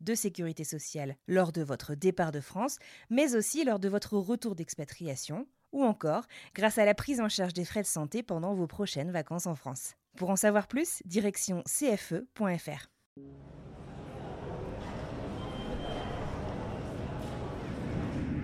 [0.00, 2.78] de sécurité sociale lors de votre départ de France,
[3.10, 7.52] mais aussi lors de votre retour d'expatriation, ou encore grâce à la prise en charge
[7.52, 9.94] des frais de santé pendant vos prochaines vacances en France.
[10.16, 12.90] Pour en savoir plus, direction cfe.fr.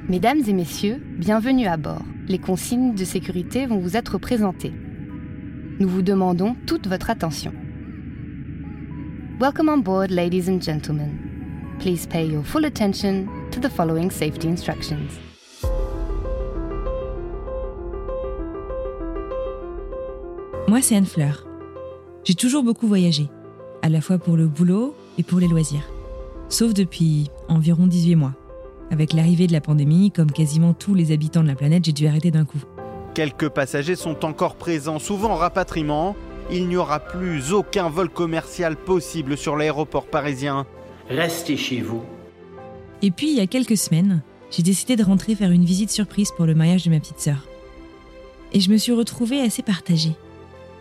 [0.09, 2.05] Mesdames et messieurs, bienvenue à bord.
[2.29, 4.73] Les consignes de sécurité vont vous être présentées.
[5.81, 7.53] Nous vous demandons toute votre attention.
[9.41, 11.26] Welcome on board, ladies and gentlemen.
[11.79, 15.21] Please pay your full attention to the following safety instructions.
[20.69, 21.47] Moi, c'est Anne Fleur.
[22.25, 23.29] J'ai toujours beaucoup voyagé,
[23.83, 25.89] à la fois pour le boulot et pour les loisirs.
[26.49, 28.33] Sauf depuis environ 18 mois.
[28.91, 32.07] Avec l'arrivée de la pandémie, comme quasiment tous les habitants de la planète, j'ai dû
[32.07, 32.63] arrêter d'un coup.
[33.15, 36.17] Quelques passagers sont encore présents, souvent en rapatriement.
[36.51, 40.67] Il n'y aura plus aucun vol commercial possible sur l'aéroport parisien.
[41.09, 42.03] Restez chez vous.
[43.01, 46.31] Et puis, il y a quelques semaines, j'ai décidé de rentrer faire une visite surprise
[46.37, 47.47] pour le mariage de ma petite sœur.
[48.53, 50.17] Et je me suis retrouvée assez partagée.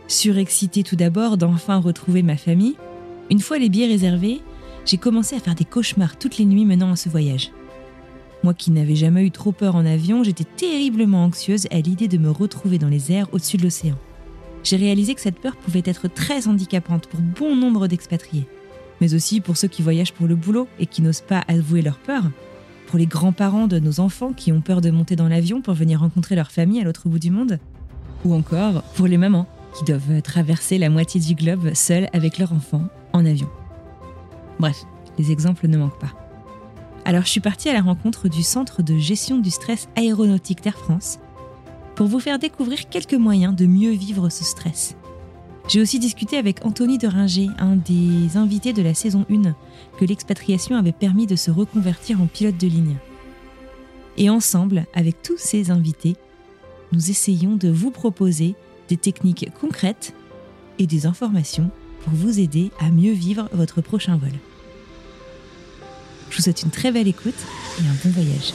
[0.08, 2.76] Surexcitée tout d'abord d'enfin retrouver ma famille,
[3.30, 4.42] une fois les billets réservés,
[4.86, 7.52] j'ai commencé à faire des cauchemars toutes les nuits menant à ce voyage.
[8.44, 12.20] Moi qui n'avais jamais eu trop peur en avion, j'étais terriblement anxieuse à l'idée de
[12.20, 13.96] me retrouver dans les airs au-dessus de l'océan.
[14.64, 18.48] J'ai réalisé que cette peur pouvait être très handicapante pour bon nombre d'expatriés,
[19.02, 21.98] mais aussi pour ceux qui voyagent pour le boulot et qui n'osent pas avouer leur
[21.98, 22.24] peur,
[22.88, 26.00] pour les grands-parents de nos enfants qui ont peur de monter dans l'avion pour venir
[26.00, 27.60] rencontrer leur famille à l'autre bout du monde,
[28.24, 29.48] ou encore pour les mamans
[29.78, 32.84] qui doivent traverser la moitié du globe seules avec leur enfant
[33.14, 33.50] en avion.
[34.60, 34.86] Bref,
[35.18, 36.14] les exemples ne manquent pas.
[37.04, 40.78] Alors je suis partie à la rencontre du Centre de gestion du stress aéronautique d'Air
[40.78, 41.20] France
[41.96, 44.96] pour vous faire découvrir quelques moyens de mieux vivre ce stress.
[45.68, 49.56] J'ai aussi discuté avec Anthony de Ringer, un des invités de la saison 1,
[49.98, 52.98] que l'expatriation avait permis de se reconvertir en pilote de ligne.
[54.18, 56.16] Et ensemble, avec tous ces invités,
[56.92, 58.54] nous essayons de vous proposer
[58.90, 60.14] des techniques concrètes
[60.78, 61.72] et des informations
[62.04, 64.34] pour vous aider à mieux vivre votre prochain vol.
[66.30, 67.34] Je vous souhaite une très belle écoute
[67.80, 68.54] et un bon voyage.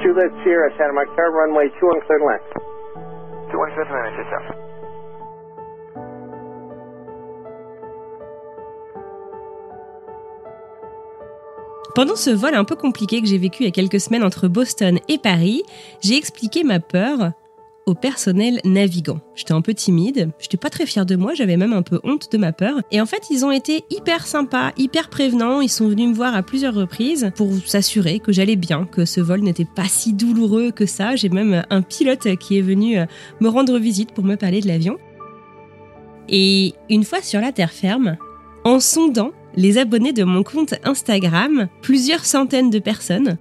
[0.00, 1.70] Juliet Sierra, Santa Monica, runway
[11.94, 14.48] Pendant ce vol un peu compliqué que j'ai vécu il y a quelques semaines entre
[14.48, 15.64] Boston et Paris,
[16.00, 17.32] j'ai expliqué ma peur
[17.94, 19.20] personnel navigant.
[19.34, 22.30] J'étais un peu timide, j'étais pas très fière de moi, j'avais même un peu honte
[22.32, 22.80] de ma peur.
[22.90, 26.34] Et en fait, ils ont été hyper sympas, hyper prévenants, ils sont venus me voir
[26.34, 30.70] à plusieurs reprises pour s'assurer que j'allais bien, que ce vol n'était pas si douloureux
[30.70, 31.16] que ça.
[31.16, 32.98] J'ai même un pilote qui est venu
[33.40, 34.98] me rendre visite pour me parler de l'avion.
[36.28, 38.16] Et une fois sur la terre ferme,
[38.64, 43.36] en sondant les abonnés de mon compte Instagram, plusieurs centaines de personnes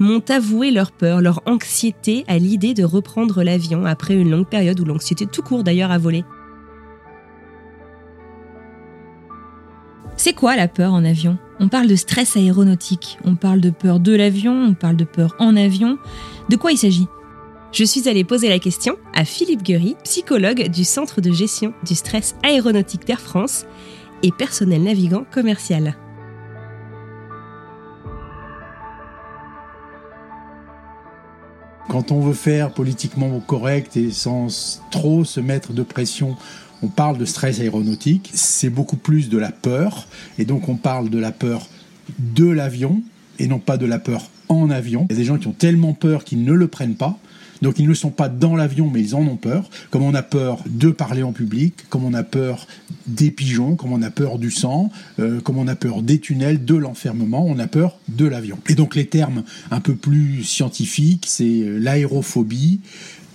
[0.00, 4.80] m'ont avoué leur peur, leur anxiété à l'idée de reprendre l'avion après une longue période
[4.80, 6.24] où l'anxiété tout court d'ailleurs à voler.
[10.16, 11.38] C'est quoi la peur en avion?
[11.60, 15.34] On parle de stress aéronautique, on parle de peur de l'avion, on parle de peur
[15.38, 15.98] en avion.
[16.48, 17.06] De quoi il s'agit?
[17.72, 21.94] Je suis allée poser la question à Philippe Guery, psychologue du Centre de gestion du
[21.94, 23.64] stress aéronautique d'Air France
[24.22, 25.96] et personnel navigant commercial.
[31.90, 36.36] Quand on veut faire politiquement correct et sans trop se mettre de pression,
[36.84, 38.30] on parle de stress aéronautique.
[38.32, 40.06] C'est beaucoup plus de la peur.
[40.38, 41.66] Et donc on parle de la peur
[42.20, 43.02] de l'avion
[43.40, 45.08] et non pas de la peur en avion.
[45.10, 47.18] Il y a des gens qui ont tellement peur qu'ils ne le prennent pas.
[47.62, 49.68] Donc ils ne sont pas dans l'avion, mais ils en ont peur.
[49.90, 52.66] Comme on a peur de parler en public, comme on a peur
[53.06, 56.64] des pigeons, comme on a peur du sang, euh, comme on a peur des tunnels,
[56.64, 58.58] de l'enfermement, on a peur de l'avion.
[58.68, 62.80] Et donc les termes un peu plus scientifiques, c'est euh, l'aérophobie.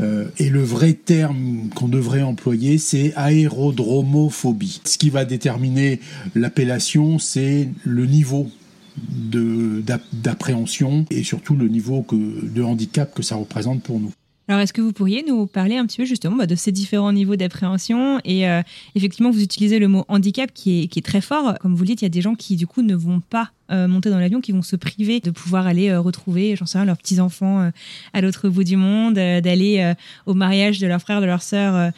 [0.02, 4.82] Euh, et le vrai terme qu'on devrait employer, c'est aérodromophobie.
[4.84, 6.02] Ce qui va déterminer
[6.36, 8.50] l'appellation, c'est le niveau
[8.98, 14.14] d'appréhension et surtout le niveau que, de handicap que ça représente pour nous.
[14.48, 17.12] Alors, est-ce que vous pourriez nous parler un petit peu justement bah, de ces différents
[17.12, 18.62] niveaux d'appréhension Et euh,
[18.94, 21.58] effectivement, vous utilisez le mot handicap qui est, qui est, très fort.
[21.60, 23.50] Comme vous le dites, il y a des gens qui, du coup, ne vont pas
[23.72, 26.78] euh, monter dans l'avion, qui vont se priver de pouvoir aller euh, retrouver, j'en sais
[26.78, 27.72] rien, leurs petits-enfants
[28.14, 29.94] à l'autre bout du monde, d'aller
[30.26, 31.92] au mariage de leurs frères, de leurs sœurs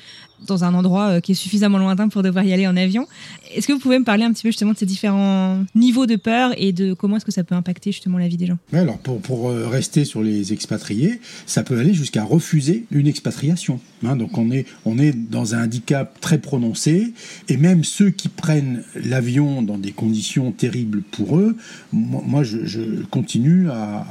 [0.45, 3.07] dans un endroit euh, qui est suffisamment lointain pour devoir y aller en avion.
[3.53, 6.15] Est-ce que vous pouvez me parler un petit peu justement de ces différents niveaux de
[6.15, 8.57] peur et de comment est-ce que ça peut impacter justement la vie des gens?
[8.73, 13.79] Alors pour, pour euh, rester sur les expatriés, ça peut aller jusqu'à refuser une expatriation.
[14.05, 14.15] Hein.
[14.15, 17.13] donc on est, on est dans un handicap très prononcé
[17.49, 21.56] et même ceux qui prennent l'avion dans des conditions terribles pour eux,
[21.91, 24.05] moi, je, continue à,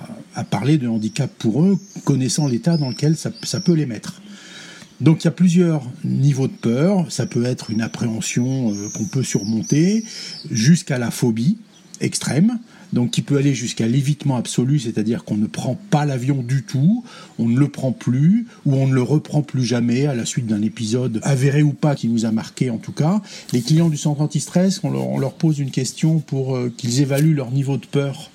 [0.50, 4.20] parler de handicap pour eux, connaissant l'état dans lequel ça, ça peut les mettre.
[5.00, 7.10] Donc il y a plusieurs niveaux de peur.
[7.10, 10.04] Ça peut être une appréhension euh, qu'on peut surmonter
[10.50, 11.58] jusqu'à la phobie
[12.00, 12.58] extrême.
[12.96, 17.04] Donc qui peut aller jusqu'à l'évitement absolu, c'est-à-dire qu'on ne prend pas l'avion du tout,
[17.38, 20.46] on ne le prend plus ou on ne le reprend plus jamais à la suite
[20.46, 23.20] d'un épisode avéré ou pas qui nous a marqué en tout cas.
[23.52, 27.50] Les clients du centre anti-stress, on leur, pose une question pour euh, qu'ils évaluent leur
[27.50, 28.30] niveau de peur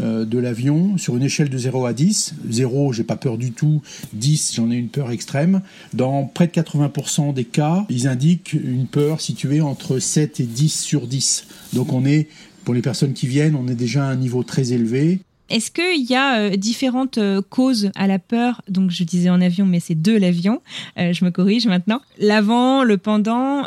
[0.00, 2.34] euh, de l'avion sur une échelle de 0 à 10.
[2.48, 3.82] 0, j'ai pas peur du tout.
[4.14, 5.60] 10, j'en ai une peur extrême.
[5.92, 10.80] Dans près de 80% des cas, ils indiquent une peur située entre 7 et 10
[10.80, 11.46] sur 10.
[11.74, 12.28] Donc on est,
[12.68, 15.20] pour les personnes qui viennent, on est déjà à un niveau très élevé.
[15.48, 18.60] Est-ce qu'il y a euh, différentes euh, causes à la peur?
[18.68, 20.60] Donc, je disais en avion, mais c'est de l'avion.
[20.98, 22.02] je me corrige maintenant.
[22.18, 23.62] L'avant, le pendant.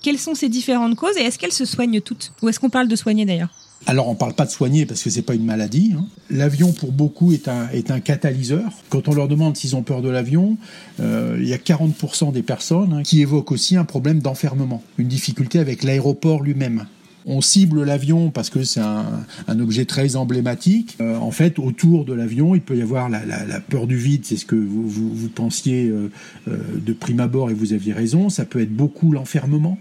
[0.00, 2.32] quelles sont ces différentes causes et est-ce qu'elles se soignent toutes?
[2.40, 3.50] Ou est-ce qu'on parle de soigner d'ailleurs?
[3.84, 5.92] Alors on ne parle pas de soigner parce que c'est pas une maladie.
[5.94, 6.06] Hein.
[6.30, 8.72] L'avion pour beaucoup est un, est un catalyseur.
[8.88, 10.56] Quand on leur demande s'ils ont peur de l'avion,
[11.00, 15.08] euh, il y a 40% des personnes hein, qui évoquent aussi un problème d'enfermement, une
[15.08, 16.86] difficulté avec l'aéroport lui-même.
[17.26, 20.96] On cible l'avion parce que c'est un, un, objet très emblématique.
[21.00, 23.20] Euh, en fait, autour de l'avion, il peut y avoir la,
[23.60, 26.10] peur du vide, c'est ce que vous, vous, vous pensiez euh,
[26.48, 28.28] euh de prime abord et vous aviez raison.
[28.28, 29.78] Ça peut être beaucoup l'enfermement.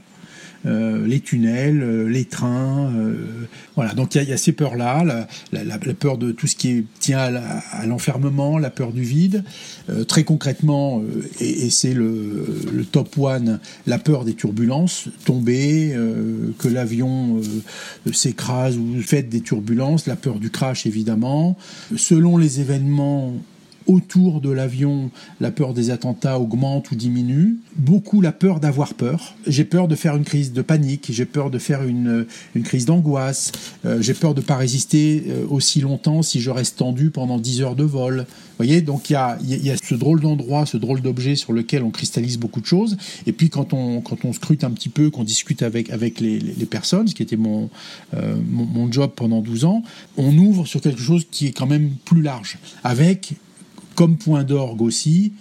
[0.68, 2.92] Euh, les tunnels, euh, les trains.
[2.96, 3.16] Euh,
[3.76, 7.34] voilà, donc il y, a ces peurs-là, la, peur de tout ce qui tient
[7.72, 9.44] à l'enfermement, la, peur du vide.
[10.08, 11.02] très concrètement,
[11.40, 15.96] et, et c'est le, le, top one, la peur des turbulences, tomber,
[16.60, 17.42] que l'avion
[18.12, 21.58] s'écrase ou fait des turbulences, la peur du crash évidemment.
[21.96, 23.34] Selon les événements
[23.88, 27.58] autour de l'avion, la peur des attentats augmente ou diminue.
[27.76, 29.36] Beaucoup la peur d'avoir peur.
[29.48, 32.26] J'ai peur de faire une crise de panique, j'ai peur de faire une,
[32.56, 33.52] une crise d'angoisse,
[33.86, 37.38] euh, j'ai peur de ne pas résister euh, aussi longtemps si je reste tendu pendant
[37.38, 38.26] 10 heures de vol.
[38.62, 39.38] Vous voyez, donc il y a,
[39.84, 42.96] ce drôle d'endroit, ce drôle d'objet sur lequel on cristallise beaucoup de choses.
[43.26, 44.04] Et puis quand on,
[44.34, 45.90] scrute un petit peu, qu'on discute avec,
[46.20, 46.40] les,
[46.70, 47.70] personnes, ce qui était mon,
[48.14, 49.84] euh, mon, mon job pendant 12 ans,
[50.18, 53.34] on ouvre sur quelque chose qui est quand même plus large, avec
[54.02, 55.32] comme point d'orgue aussi,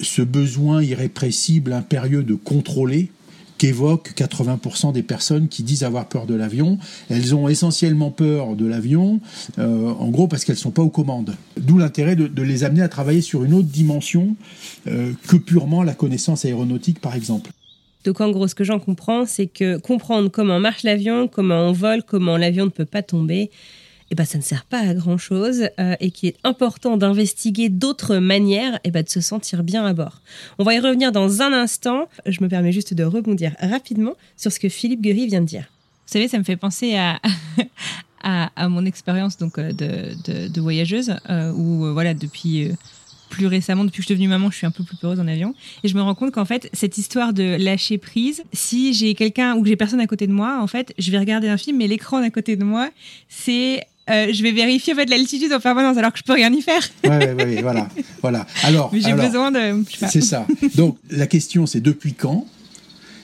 [0.00, 3.10] ce besoin irrépressible, impérieux de contrôler
[3.58, 6.78] qu'évoquent 80% des personnes qui disent avoir peur de l'avion.
[7.10, 9.20] Elles ont essentiellement peur de l'avion,
[9.58, 11.36] euh, en gros parce qu'elles ne sont pas aux commandes.
[11.58, 14.36] D'où l'intérêt de, les amener à travailler sur une autre dimension
[14.86, 17.50] euh, que purement la connaissance aéronautique, par exemple.
[18.06, 21.72] Donc en gros, ce que j'en comprends, c'est que comprendre comment marche l'avion, comment on
[21.72, 23.50] vole, comment l'avion ne peut pas tomber,
[24.10, 28.16] eh ben, ça ne sert pas à grand-chose euh, et qu'il est important d'investiguer d'autres
[28.16, 30.20] manières eh ben, de se sentir bien à bord.
[30.58, 32.08] On va y revenir dans un instant.
[32.24, 35.64] Je me permets juste de rebondir rapidement sur ce que Philippe Guéry vient de dire.
[36.06, 37.20] Vous savez, ça me fait penser à,
[38.22, 42.70] à, à, mon expérience donc euh, de, de, voyageuse euh, où euh, voilà depuis
[43.28, 45.26] plus récemment, depuis que je suis devenue maman, je suis un peu plus peureuse en
[45.26, 45.52] avion.
[45.82, 49.56] Et je me rends compte qu'en fait, cette histoire de lâcher prise, si j'ai quelqu'un
[49.56, 51.78] ou que j'ai personne à côté de moi, en fait, je vais regarder un film,
[51.78, 52.88] mais l'écran à côté de moi,
[53.28, 56.52] c'est euh, je vais vérifier en fait l'altitude en permanence alors que je peux rien
[56.52, 56.82] y faire.
[57.04, 57.88] Oui, ouais, ouais, voilà,
[58.22, 58.46] voilà.
[58.62, 59.82] Alors, j'ai besoin de.
[60.08, 60.46] C'est ça.
[60.74, 62.46] Donc la question, c'est depuis quand?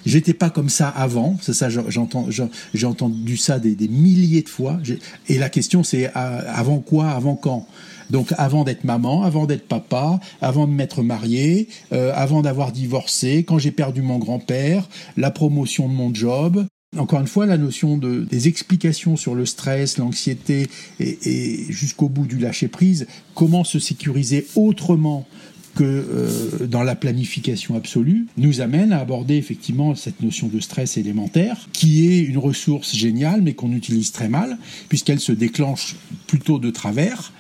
[0.05, 2.27] J'étais pas comme ça avant, c'est ça, j'entends,
[2.75, 4.81] j'ai entendu ça des, des, milliers de fois.
[5.29, 7.69] Et la question, c'est euh, avant quoi, avant quand?
[8.11, 13.45] Donc avant d'être maman, avant d'être papa, avant de m'être marié, euh, avant d'avoir divorcé,
[13.45, 16.67] quand j'ai perdu mon grand-père, la promotion de mon job,
[16.99, 20.67] encore une fois, la notion de, des explications sur le stress, l'anxiété
[21.01, 25.27] et, jusqu'au bout du lâcher prise, comment se sécuriser autrement
[25.75, 30.99] que euh, dans la planification absolue nous amène à aborder effectivement cette notion de stress
[30.99, 34.59] élémentaire, qui est une ressource géniale, mais qu'on utilise très mal,
[34.91, 35.97] puisqu'elle se déclenche
[36.27, 37.33] plutôt de travers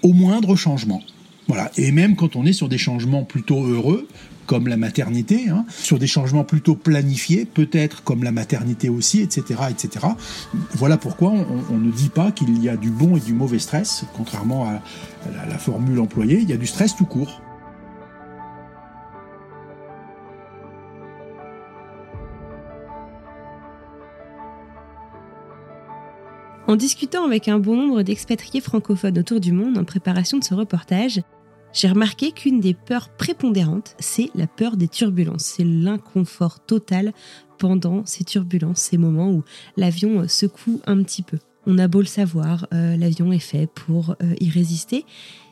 [0.00, 1.02] au moindre changement.
[1.46, 1.70] Voilà.
[1.76, 4.08] Et même quand on est sur des changements plutôt heureux,
[4.46, 9.60] comme la maternité, hein, sur des changements plutôt planifiés, peut-être comme la maternité aussi, etc.,
[9.70, 10.06] etc.
[10.74, 11.32] Voilà pourquoi
[11.70, 15.46] on, ne dit pas qu'il y a du bon et du mauvais stress, contrairement à
[15.48, 17.40] la formule employée, il y a du stress tout court.
[26.66, 30.54] En discutant avec un bon nombre d'expatriés francophones autour du monde en préparation de ce
[30.54, 31.20] reportage,
[31.74, 35.44] j'ai remarqué qu'une des peurs prépondérantes, c'est la peur des turbulences.
[35.44, 37.12] C'est l'inconfort total
[37.58, 39.42] pendant ces turbulences, ces moments où
[39.76, 41.38] l'avion secoue un petit peu.
[41.66, 45.04] On a beau le savoir, euh, l'avion est fait pour euh, y résister.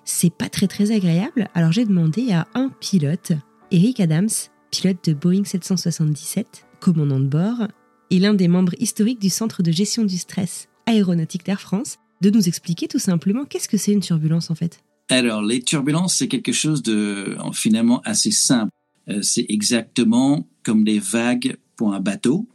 [0.04, 1.48] C'est pas très très agréable.
[1.54, 3.32] Alors j'ai demandé à un pilote,
[3.72, 4.28] Eric Adams,
[4.70, 7.66] pilote de Boeing 777, commandant de bord,
[8.10, 12.30] et l'un des membres historiques du Centre de gestion du stress aéronautique d'Air France, de
[12.30, 14.84] nous expliquer tout simplement qu'est-ce que c'est une turbulence en fait.
[15.12, 18.72] Alors, les turbulences, c'est quelque chose de finalement assez simple.
[19.10, 22.48] Euh, c'est exactement comme des vagues pour un bateau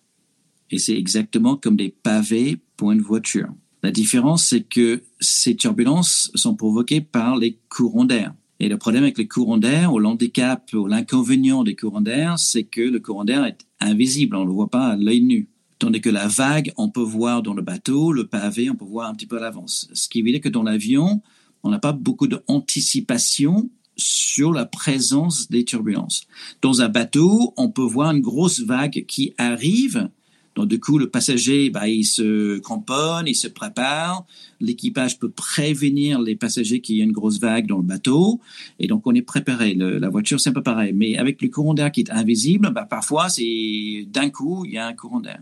[0.71, 3.49] et c'est exactement comme des pavés pour une voiture.
[3.83, 8.33] La différence, c'est que ces turbulences sont provoquées par les courants d'air.
[8.59, 12.63] Et le problème avec les courants d'air, ou l'handicap, ou l'inconvénient des courants d'air, c'est
[12.63, 15.47] que le courant d'air est invisible, on ne le voit pas à l'œil nu.
[15.77, 19.11] Tandis que la vague, on peut voir dans le bateau, le pavé, on peut voir
[19.11, 19.87] un petit peu à l'avance.
[19.93, 21.21] Ce qui veut dire que dans l'avion,
[21.63, 26.27] on n'a pas beaucoup d'anticipation sur la présence des turbulences.
[26.61, 30.09] Dans un bateau, on peut voir une grosse vague qui arrive
[30.57, 34.25] donc, du coup, le passager, bah, il se cramponne, il se prépare.
[34.59, 38.41] L'équipage peut prévenir les passagers qu'il y a une grosse vague dans le bateau.
[38.79, 39.75] Et donc, on est préparé.
[39.75, 40.93] la voiture, c'est un peu pareil.
[40.93, 44.77] Mais avec le courant d'air qui est invisible, bah, parfois, c'est d'un coup, il y
[44.79, 45.39] a un courant d'air.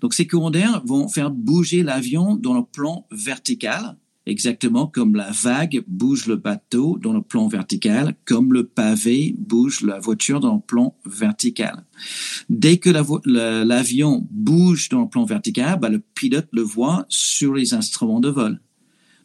[0.00, 3.96] Donc, ces courants d'air vont faire bouger l'avion dans le plan vertical
[4.26, 9.82] exactement comme la vague bouge le bateau dans le plan vertical, comme le pavé bouge
[9.82, 11.84] la voiture dans le plan vertical.
[12.48, 17.74] Dès que l'avion bouge dans le plan vertical, bah, le pilote le voit sur les
[17.74, 18.60] instruments de vol.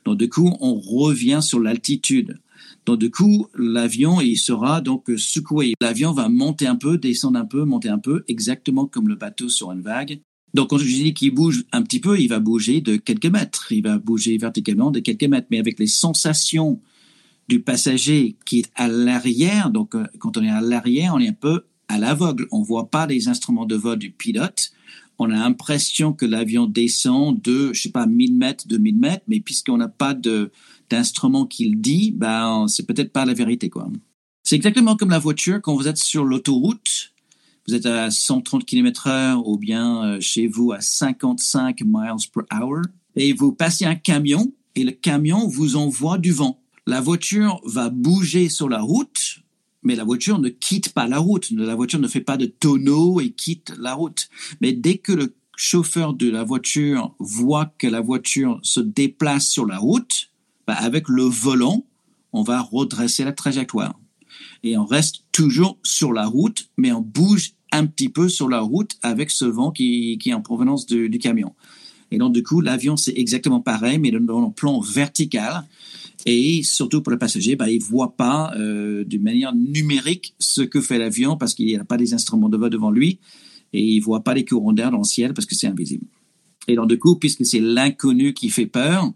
[0.06, 2.39] Donc du coup, on revient sur l'altitude.
[2.86, 5.74] Donc du coup, l'avion il sera donc secoué.
[5.82, 9.50] L'avion va monter un peu, descendre un peu, monter un peu, exactement comme le bateau
[9.50, 10.22] sur une vague.
[10.53, 13.72] Donc, quand je dis qu'il bouge un petit peu, il va bouger de quelques mètres.
[13.72, 15.48] Il va bouger verticalement de quelques mètres.
[15.51, 16.79] Mais avec les sensations
[17.48, 21.29] du passager qui est à l'arrière, donc euh, quand on est à l'arrière, on est
[21.29, 22.48] un peu à l'aveugle.
[22.51, 24.72] On voit pas les instruments de vol du pilote.
[25.18, 29.41] On a l'impression que l'avion descend de, je sais pas, 1000 mètres, 2000 mètres, mais
[29.41, 30.51] puisqu'on n'a pas de,
[30.89, 33.89] d'instrument qui le dit, ben, c'est peut-être pas la vérité, quoi.
[34.44, 37.12] C'est exactement comme la voiture quand vous êtes sur l'autoroute
[37.68, 42.42] vous êtes à 130 km heure ou bien euh, chez vous à 55 miles per
[42.51, 42.82] hour
[43.16, 46.62] et vous passez un camion et le camion vous envoie du vent.
[46.88, 49.39] La voiture va bouger sur la route,
[49.84, 51.51] mais la voiture ne quitte pas la route.
[51.51, 54.30] La voiture ne fait pas de tonneau et quitte la route.
[54.62, 59.66] Mais dès que le chauffeur de la voiture voit que la voiture se déplace sur
[59.66, 60.32] la route,
[60.66, 61.86] bah, avec le volant,
[62.32, 63.99] on va redresser la trajectoire.
[64.63, 68.60] Et on reste toujours sur la route, mais on bouge un petit peu sur la
[68.60, 71.54] route avec ce vent qui, qui est en provenance du camion.
[72.12, 75.63] Et donc, du coup, l'avion, c'est exactement pareil, mais dans le plan vertical.
[76.25, 80.82] Et surtout pour le passager, bah, il voit pas euh, d'une manière numérique ce que
[80.82, 83.20] fait l'avion parce qu'il n'y a pas des instruments de vol devant lui
[83.72, 86.06] et il voit pas les courants d'air dans le ciel parce que c'est invisible.
[86.68, 89.12] Et donc, du coup, puisque c'est l'inconnu qui fait peur,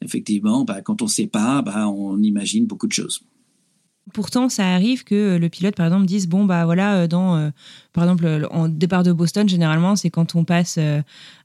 [0.00, 3.22] effectivement, bah, quand on ne sait pas, bah, on imagine beaucoup de choses.
[4.12, 7.50] Pourtant, ça arrive que le pilote, par exemple, dise bon bah voilà, euh, dans euh,
[7.92, 11.02] par exemple en départ de Boston, généralement c'est quand on passe euh,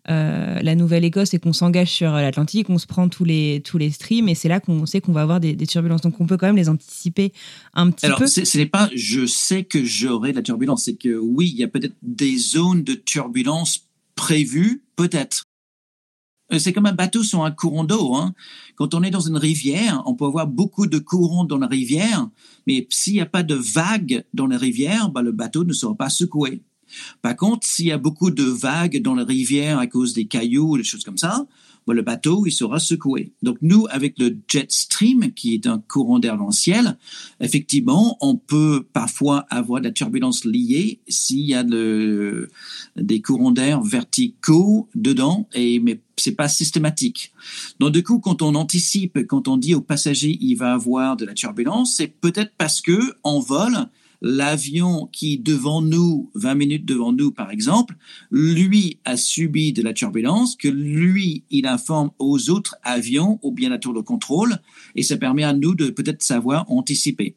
[0.07, 4.27] la Nouvelle-Écosse et qu'on s'engage sur l'Atlantique, on se prend tous les tous les streams
[4.27, 6.01] et c'est là qu'on sait qu'on va avoir des, turbulences.
[6.01, 7.31] Donc on peut quand même les anticiper
[7.75, 8.13] un petit peu.
[8.13, 11.59] Alors ce n'est pas je sais que j'aurai de la turbulence, c'est que oui, il
[11.59, 15.43] y a peut-être des zones de turbulence prévues, peut-être.
[16.51, 18.15] Euh, c'est comme un bateau sur un courant d'eau.
[18.15, 18.33] Hein.
[18.75, 22.29] Quand on est dans une rivière, on peut avoir beaucoup de courants dans la rivière,
[22.65, 25.95] mais s'il n'y a pas de vagues dans la rivière, bah, le bateau ne sera
[25.95, 26.61] pas secoué.
[27.21, 30.73] Par contre, s'il y a beaucoup de vagues dans la rivière à cause des cailloux
[30.73, 31.45] ou des choses comme ça,
[31.85, 33.33] bah, le bateau il sera secoué.
[33.41, 36.97] Donc nous, avec le jet stream, qui est un courant d'air dans le ciel,
[37.41, 42.49] effectivement, on peut parfois avoir de la turbulence liée s'il y a de,
[42.95, 47.31] des courants d'air verticaux dedans, et mais c'est pas systématique.
[47.79, 51.25] Donc du coup, quand on anticipe, quand on dit au passager il va avoir de
[51.25, 53.87] la turbulence, c'est peut-être parce que en vol,
[54.21, 57.95] l'avion qui devant nous, 20 minutes devant nous par exemple,
[58.31, 63.69] lui a subi de la turbulence, que lui, il informe aux autres avions ou bien
[63.69, 64.57] la tour de contrôle,
[64.95, 67.35] et ça permet à nous de peut-être savoir anticiper.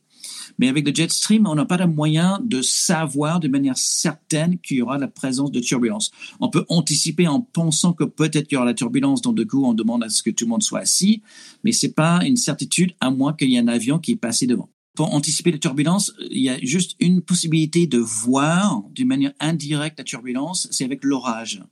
[0.60, 4.58] Mais avec le jet stream, on n'a pas de moyen de savoir de manière certaine
[4.58, 6.10] qu'il y aura la présence de turbulence.
[6.38, 9.64] On peut anticiper en pensant que peut-être qu'il y aura la turbulence, donc du coup,
[9.64, 11.22] on demande à ce que tout le monde soit assis,
[11.64, 14.46] mais c'est pas une certitude à moins qu'il y ait un avion qui est passé
[14.46, 14.68] devant.
[14.94, 19.98] Pour anticiper la turbulence, il y a juste une possibilité de voir d'une manière indirecte
[19.98, 21.62] la turbulence, c'est avec l'orage.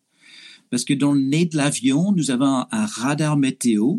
[0.71, 3.97] Parce que dans le nez de l'avion, nous avons un radar météo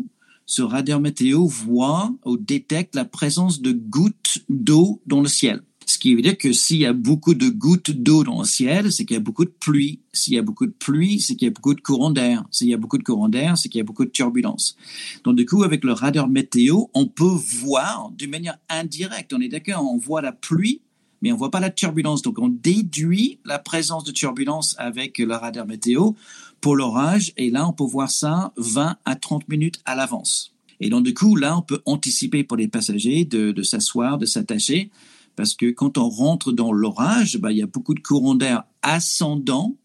[0.50, 5.62] ce radar météo voit ou détecte la présence de gouttes d'eau dans le ciel.
[5.86, 8.90] Ce qui veut dire que s'il y a beaucoup de gouttes d'eau dans le ciel,
[8.90, 10.00] c'est qu'il y a beaucoup de pluie.
[10.12, 12.44] S'il y a beaucoup de pluie, c'est qu'il y a beaucoup de courant d'air.
[12.50, 14.76] S'il y a beaucoup de courant d'air, c'est qu'il y a beaucoup de turbulence.
[15.22, 19.32] Donc du coup, avec le radar météo, on peut voir d'une manière indirecte.
[19.32, 20.80] On est d'accord, on voit la pluie,
[21.22, 22.22] mais on voit pas la turbulence.
[22.22, 26.14] Donc on déduit la présence de turbulence avec le radar météo
[26.60, 27.32] pour l'orage.
[27.36, 30.54] Et là, on peut voir ça 20 à 30 minutes à l'avance.
[30.80, 34.90] Et donc, du coup, là, on peut anticiper pour les passagers de, s'asseoir, de s'attacher,
[35.36, 38.64] parce que quand on rentre dans l'orage, bah, il y a beaucoup de courants d'air
[38.82, 39.76] ascendants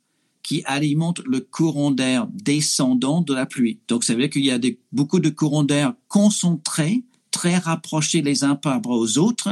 [0.41, 3.79] qui alimentent le courant d'air descendant de la pluie.
[3.87, 4.59] Donc, ça veut dire qu'il y a
[4.91, 9.49] beaucoup de courants d'air concentrés, très rapprochés les uns par rapport aux autres.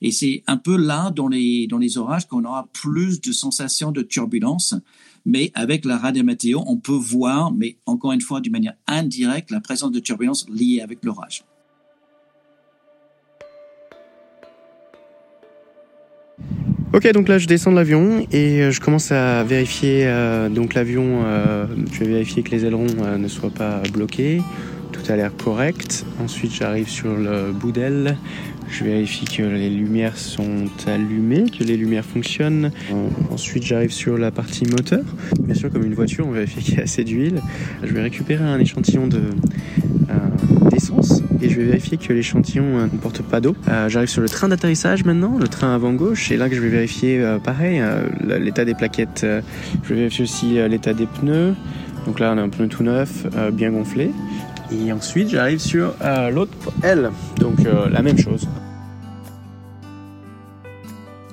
[0.00, 3.92] Et c'est un peu là, dans les, dans les orages, qu'on aura plus de sensations
[3.92, 4.74] de turbulence
[5.26, 9.50] mais avec la radio météo, on peut voir, mais encore une fois d'une manière indirecte,
[9.50, 11.44] la présence de turbulences liées avec l'orage.
[16.92, 20.72] Ok, donc là je descends de l'avion et euh, je commence à vérifier euh, donc
[20.72, 21.24] l'avion.
[21.24, 22.86] Euh, je vais vérifier que les ailerons
[23.18, 24.40] ne soient pas bloqués.
[24.92, 26.06] Tout a l'air correct.
[26.22, 28.16] Ensuite, j'arrive sur le bout d'aile.
[28.68, 32.70] Je vérifie que les lumières sont allumées, que les lumières fonctionnent.
[33.30, 35.04] Ensuite, j'arrive sur la partie moteur.
[35.40, 37.40] Bien sûr, comme une voiture, on vérifie qu'il y a assez d'huile.
[37.82, 42.98] Je vais récupérer un échantillon euh, d'essence et je vais vérifier que l'échantillon euh, ne
[42.98, 43.56] porte pas d'eau.
[43.68, 46.60] Euh, j'arrive sur le train d'atterrissage maintenant, le train avant gauche, et là que je
[46.60, 47.82] vais vérifier pareil
[48.40, 49.26] l'état des plaquettes.
[49.82, 51.54] je vais vérifier aussi l'état des pneus.
[52.06, 54.10] Donc là, on a un pneu tout neuf, bien gonflé.
[54.70, 57.10] Et ensuite, j'arrive sur euh, l'autre L.
[57.38, 58.48] Donc euh, la même chose.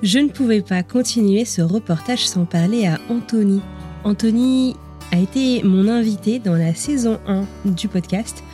[0.02, 3.62] Je ne pouvais pas continuer ce reportage sans parler à Anthony.
[4.04, 4.76] Anthony
[5.12, 8.44] a été mon invité dans la saison 1 du podcast.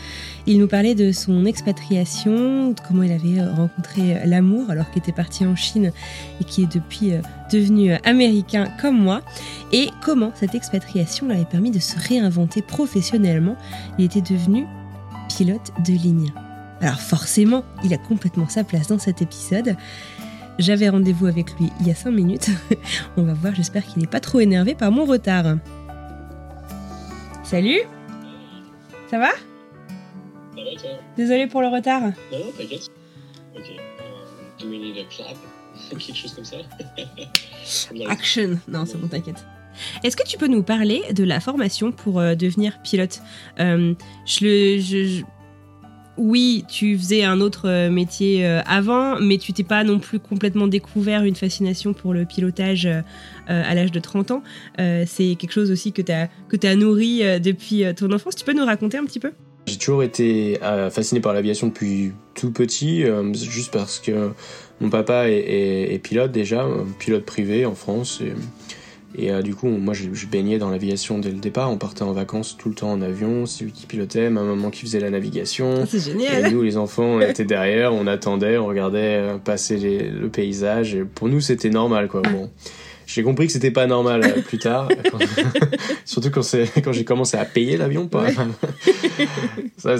[0.46, 5.12] Il nous parlait de son expatriation, de comment il avait rencontré l'amour alors qu'il était
[5.12, 5.92] parti en Chine
[6.40, 7.20] et qui est depuis euh,
[7.52, 9.22] devenu américain comme moi,
[9.72, 13.56] et comment cette expatriation lui avait permis de se réinventer professionnellement.
[13.98, 14.66] Il était devenu
[15.28, 16.32] pilote de ligne.
[16.80, 19.76] Alors forcément, il a complètement sa place dans cet épisode.
[20.58, 22.50] J'avais rendez-vous avec lui il y a 5 minutes.
[23.16, 25.56] On va voir, j'espère qu'il n'est pas trop énervé par mon retard.
[27.44, 27.80] Salut
[29.10, 29.30] Ça va?
[31.16, 32.02] Désolé pour le retard.
[32.02, 32.88] Non, non, t'inquiète.
[33.56, 33.64] Ok.
[34.60, 35.36] do we need a clap
[35.90, 36.56] Quelque chose comme ça
[38.08, 39.44] Action Non, c'est bon, t'inquiète.
[40.04, 43.22] Est-ce que tu peux nous parler de la formation pour euh, devenir pilote?
[43.60, 43.94] Euh,
[44.26, 45.22] je, le, je,
[46.16, 50.66] Oui, tu faisais un autre euh, métier avant, mais tu t'es pas non plus complètement
[50.66, 52.88] découvert une fascination pour le pilotage
[53.46, 54.42] à l'âge de 30 ans.
[54.76, 58.36] c'est quelque chose aussi que tu as, que as nourri depuis ton enfance.
[58.36, 59.32] Tu peux nous raconter un petit peu?
[59.66, 60.58] J'ai toujours été
[60.90, 64.30] fasciné par l'aviation depuis tout petit, juste parce que
[64.80, 66.66] mon papa est, est, pilote déjà,
[66.98, 68.20] pilote privé en France.
[68.20, 68.32] Et,
[69.16, 71.70] et euh, du coup, moi, je, baignais dans l'aviation dès le départ.
[71.70, 73.44] On partait en vacances tout le temps en avion.
[73.44, 75.80] C'est lui qui pilotait, ma maman qui faisait la navigation.
[75.82, 76.46] Ah, c'est génial.
[76.46, 80.94] Et nous, les enfants, on était derrière, on attendait, on regardait euh, passer le paysage.
[80.94, 82.22] Et pour nous, c'était normal, quoi.
[82.22, 82.50] Bon.
[83.12, 84.88] J'ai compris que c'était pas normal euh, plus tard,
[86.04, 86.42] surtout quand,
[86.84, 88.06] quand j'ai commencé à payer l'avion.
[88.06, 88.26] Pas.
[89.76, 89.96] ça,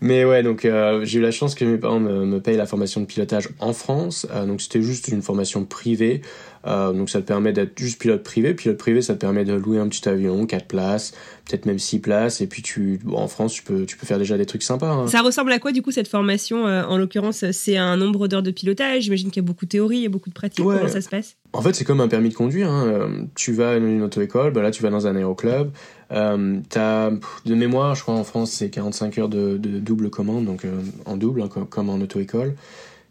[0.00, 0.66] Mais ouais, donc
[1.02, 3.72] j'ai eu la chance que mes parents me, me, payent la formation de pilotage en
[3.72, 4.26] France.
[4.46, 6.22] donc c'était juste une formation privée
[6.66, 8.54] euh, donc ça te permet d'être juste pilote privé.
[8.54, 11.12] Pilote privé, ça te permet de louer un petit avion, 4 places,
[11.48, 12.40] peut-être même 6 places.
[12.40, 14.90] Et puis tu, en France, tu peux, tu peux faire déjà des trucs sympas.
[14.90, 15.08] Hein.
[15.08, 18.42] Ça ressemble à quoi du coup cette formation euh, En l'occurrence, c'est un nombre d'heures
[18.42, 19.04] de pilotage?
[19.04, 20.64] J'imagine qu'il y a beaucoup de théorie et beaucoup de pratique.
[20.64, 21.36] Comment ça se passe?
[21.52, 22.70] En fait, c'est comme un permis de conduire.
[22.70, 22.86] Hein.
[22.86, 25.70] Euh, tu vas à une auto-école, bah là tu vas dans un aéroclub.
[26.12, 27.10] Euh, as,
[27.44, 30.66] de mémoire, je crois en France, c'est 45 heures de, double commande, donc
[31.06, 32.54] en double, hein, comme, en auto-école.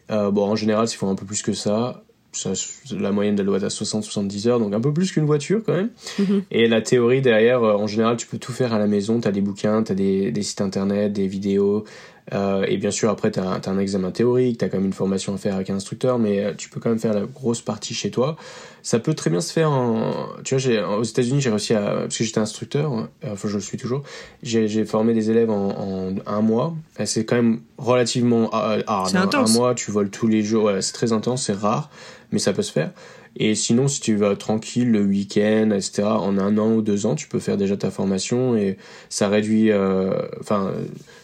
[0.10, 2.52] bon, en général, s'il faut un peu plus que ça, ça,
[2.92, 5.74] la moyenne elle doit être à 60-70 heures, donc un peu plus qu'une voiture quand
[5.74, 5.90] même.
[6.20, 6.44] Mhm.
[6.52, 9.20] Et la théorie derrière, euh, en général, tu peux tout faire à la maison.
[9.22, 11.86] Tu as des bouquins, tu as des, des sites internet, des vidéos.
[12.32, 14.94] euh, et bien sûr, après, tu as, un examen théorique, tu as quand même une
[14.94, 17.62] formation à faire avec un instructeur, mais euh, tu peux quand même faire la grosse
[17.62, 18.38] partie chez toi.
[18.82, 20.28] Ça peut très bien se faire en.
[20.44, 21.82] Tu vois, aux États-Unis, j'ai réussi à.
[22.02, 24.04] Parce que j'étais instructeur, euh, enfin, je le suis toujours.
[24.42, 26.76] J'ai formé des élèves en, en un mois.
[27.06, 29.10] C'est quand même relativement hard.
[29.10, 29.24] C'est hein.
[29.24, 29.56] intense.
[29.56, 30.66] Un mois, tu voles tous les jours.
[30.66, 31.90] Ouais, c'est très intense, c'est rare,
[32.34, 32.92] mais ça peut se faire.
[33.38, 37.16] Et sinon, si tu vas tranquille le week-end, etc., en un an ou deux ans,
[37.16, 38.78] tu peux faire déjà ta formation et
[39.10, 39.72] ça réduit.
[39.72, 40.72] euh, Enfin,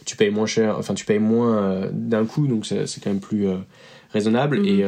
[0.06, 3.20] tu payes moins cher, enfin, tu payes moins euh, d'un coup, donc c'est quand même
[3.20, 3.58] plus euh,
[4.14, 4.60] raisonnable.
[4.60, 4.66] Mhm.
[4.66, 4.84] Et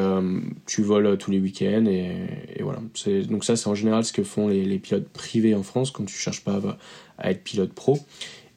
[0.65, 2.11] tu voles tous les week-ends et,
[2.55, 2.79] et voilà.
[3.29, 6.05] Donc, ça, c'est en général ce que font les, les pilotes privés en France quand
[6.05, 6.77] tu cherches pas à,
[7.17, 7.99] à être pilote pro.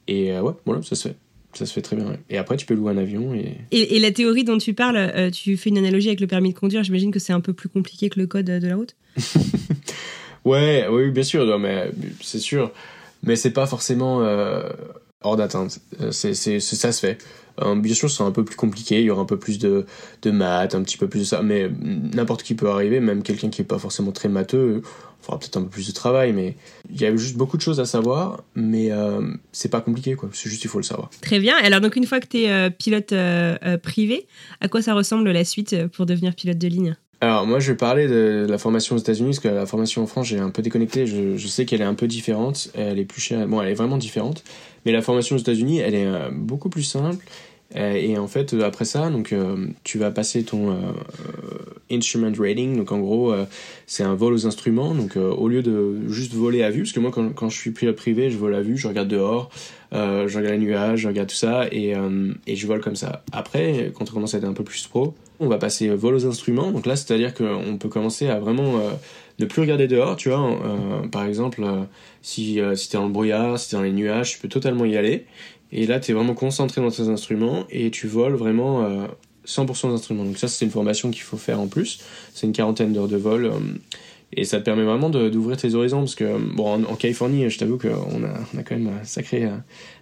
[0.06, 1.16] Et ouais, voilà, ça se fait.
[1.54, 2.06] Ça se fait très bien.
[2.06, 2.18] ouais.
[2.30, 3.56] Et après, tu peux louer un avion et.
[3.70, 6.52] Et, et la théorie dont tu parles, euh, tu fais une analogie avec le permis
[6.52, 6.82] de conduire.
[6.84, 8.94] J'imagine que c'est un peu plus compliqué que le code de la route.
[10.44, 11.90] Ouais, oui, bien sûr, non, mais
[12.20, 12.70] c'est sûr.
[13.22, 14.68] Mais c'est pas forcément euh,
[15.22, 15.80] hors d'atteinte.
[16.02, 17.18] Euh, C'est, c'est, c'est- ça se fait.
[17.62, 18.98] Euh, bien sûr, c'est un peu plus compliqué.
[19.00, 19.86] Il y aura un peu plus de,
[20.22, 21.40] de maths, un petit peu plus de ça.
[21.42, 21.70] Mais
[22.14, 24.82] n'importe qui peut arriver, même quelqu'un qui est pas forcément très matheux,
[25.24, 26.32] fera peut-être un peu plus de travail.
[26.32, 26.56] Mais
[26.90, 28.42] il y a juste beaucoup de choses à savoir.
[28.54, 29.20] Mais euh,
[29.52, 30.28] c'est pas compliqué, quoi.
[30.32, 31.10] C'est juste il faut le savoir.
[31.20, 31.56] Très bien.
[31.62, 34.26] Alors, donc, une fois que tu es pilote euh, euh, privé,
[34.60, 36.96] à quoi ça ressemble la suite euh, pour devenir pilote de ligne?
[37.20, 40.06] Alors moi je vais parler de la formation aux États-Unis parce que la formation en
[40.06, 41.06] France j'ai un peu déconnecté.
[41.06, 43.46] Je, je sais qu'elle est un peu différente, elle est plus chère.
[43.46, 44.44] Bon elle est vraiment différente,
[44.84, 47.24] mais la formation aux États-Unis elle est euh, beaucoup plus simple.
[47.76, 50.76] Euh, et en fait euh, après ça donc euh, tu vas passer ton
[51.90, 53.34] instrument rating donc en gros
[53.86, 57.00] c'est un vol aux instruments donc au lieu de juste voler à vue parce que
[57.00, 59.50] moi quand, je suis privé je vole à vue je regarde dehors
[59.92, 61.94] je regarde les nuages je regarde tout ça et,
[62.46, 65.48] je vole comme ça après quand on commence à être un peu plus pro on
[65.48, 66.70] va passer vol aux instruments.
[66.70, 68.78] Donc là, c'est-à-dire qu'on peut commencer à vraiment
[69.40, 70.58] ne plus regarder dehors, tu vois.
[71.10, 71.60] Par exemple,
[72.22, 74.96] si, si t'es dans le brouillard, si t'es dans les nuages, tu peux totalement y
[74.96, 75.26] aller.
[75.74, 79.06] Et là, t'es vraiment concentré dans tes instruments et tu voles vraiment euh,
[79.46, 80.24] 100% des instruments.
[80.24, 82.00] Donc ça, c'est une formation qu'il faut faire en plus.
[82.32, 83.52] C'est une quarantaine d'heures de vol.
[84.36, 87.48] euh, et ça te permet vraiment d'ouvrir tes horizons parce que bon en, en Californie
[87.50, 89.50] je t'avoue qu'on a, on a quand même sacré, euh,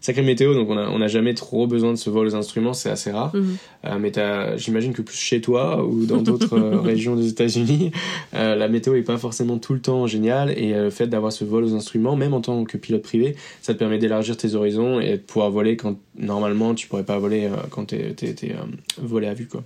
[0.00, 2.72] sacré météo donc on a, on a jamais trop besoin de ce vol aux instruments
[2.72, 3.56] c'est assez rare Mhm.
[3.86, 4.12] euh, mais
[4.58, 7.90] j'imagine que plus chez toi ou dans d'autres euh, régions des États-Unis,
[8.34, 11.32] euh, la météo est pas forcément tout le temps géniale et euh, le fait d'avoir
[11.32, 14.54] ce vol aux instruments, même en tant que pilote privé, ça te permet d'élargir tes
[14.54, 18.14] horizons et de pouvoir voler quand normalement tu pourrais pas voler euh, quand t'es
[18.44, 18.54] euh,
[19.00, 19.62] volé à vue quoi.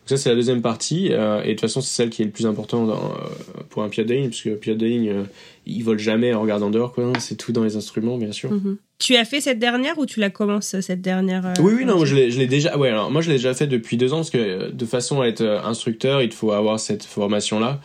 [0.00, 2.24] Donc ça c'est la deuxième partie euh, et de toute façon c'est celle qui est
[2.24, 5.22] le plus important dans, euh, pour un ligne parce que ligne euh,
[5.66, 8.50] il vole jamais en regardant dehors quoi, c'est tout dans les instruments bien sûr.
[8.50, 8.78] Mhm.
[9.00, 12.04] Tu as fait cette dernière ou tu la commences cette dernière euh, Oui, oui, non,
[12.04, 12.76] je l'ai, je l'ai déjà.
[12.76, 15.26] Ouais, alors moi je l'ai déjà fait depuis deux ans parce que de façon à
[15.26, 17.80] être instructeur, il faut avoir cette formation-là.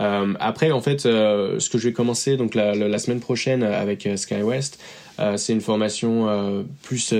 [0.00, 3.62] Euh, après, en fait, euh, ce que je vais commencer donc la, la, semaine prochaine
[3.62, 4.78] avec SkyWest,
[5.36, 7.14] c'est une formation plus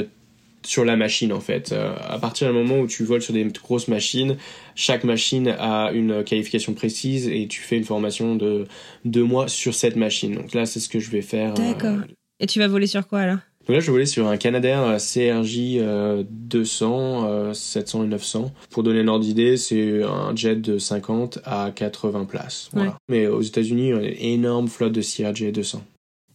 [0.66, 1.72] sur la machine en fait.
[1.72, 4.36] Euh, à partir du moment où tu voles sur des grosses machines,
[4.74, 8.66] chaque machine a une qualification précise et tu fais une formation de
[9.04, 10.34] deux mois sur cette machine.
[10.34, 11.52] Donc là, c'est ce que je vais faire.
[11.58, 11.98] euh, D'accord.
[12.40, 13.38] Et tu vas voler sur quoi alors?
[13.66, 18.52] Donc là, je volais sur un Canadair CRJ euh, 200, euh, 700 et 900.
[18.70, 22.68] Pour donner un ordre d'idée, c'est un jet de 50 à 80 places.
[22.72, 22.90] Voilà.
[22.90, 22.96] Ouais.
[23.08, 25.82] Mais aux États-Unis, on a une énorme flotte de CRJ 200.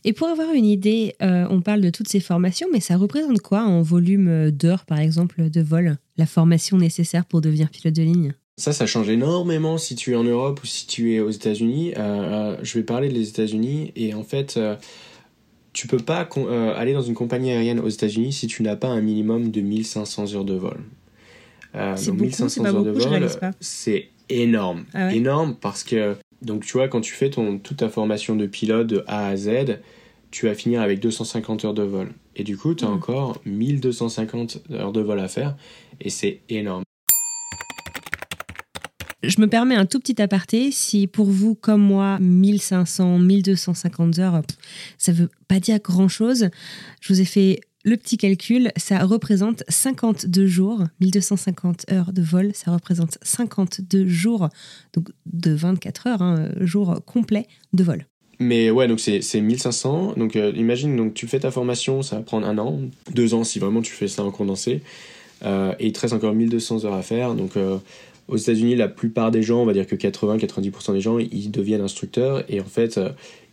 [0.04, 3.40] Et pour avoir une idée, euh, on parle de toutes ces formations, mais ça représente
[3.42, 7.96] quoi en volume euh, d'heures, par exemple, de vol La formation nécessaire pour devenir pilote
[7.96, 8.34] de ligne?
[8.62, 11.94] Ça, ça change énormément si tu es en Europe ou si tu es aux États-Unis.
[11.98, 14.76] Euh, je vais parler des États-Unis et en fait, euh,
[15.74, 18.90] tu peux pas euh, aller dans une compagnie aérienne aux États-Unis si tu n'as pas
[18.90, 20.78] un minimum de 1500 heures de vol.
[21.74, 23.30] C'est donc beaucoup, 1500 c'est pas heures de beaucoup, vol,
[23.62, 27.78] c'est énorme, Ah ouais énorme parce que donc tu vois quand tu fais ton toute
[27.78, 29.80] ta formation de pilote de A à Z,
[30.32, 32.94] tu vas finir avec 250 heures de vol et du coup tu as Mhm.
[32.96, 35.56] encore 1250 heures de vol à faire
[36.00, 36.84] et c'est énorme.
[39.24, 40.72] Je me permets un tout petit aparté.
[40.72, 44.42] Si pour vous, comme moi, 1500, 1250 heures,
[44.98, 46.50] ça veut pas dire grand-chose,
[47.02, 48.72] je vous ai fait le petit calcul.
[48.78, 54.50] Ça représente 52 jours, 1250 heures de vol, ça représente 52 jours,
[54.94, 58.06] donc de 24 heures, hein, jours complets de vol.
[58.40, 60.16] Mais ouais, donc c'est c'est 1500.
[60.18, 62.80] Donc euh, imagine, donc tu fais ta formation, ça va prendre un an,
[63.14, 64.82] deux ans si vraiment tu fais ça en condensé.
[65.44, 67.36] Euh, et il te reste encore 1200 heures à faire.
[67.36, 67.78] Donc euh,
[68.28, 71.82] aux États-Unis, la plupart des gens, on va dire que 80-90% des gens, ils deviennent
[71.82, 73.00] instructeurs et en fait,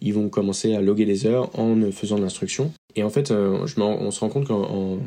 [0.00, 2.72] ils vont commencer à loguer les heures en faisant de l'instruction.
[2.96, 4.98] Et en fait, euh, je on se rend compte qu'en en,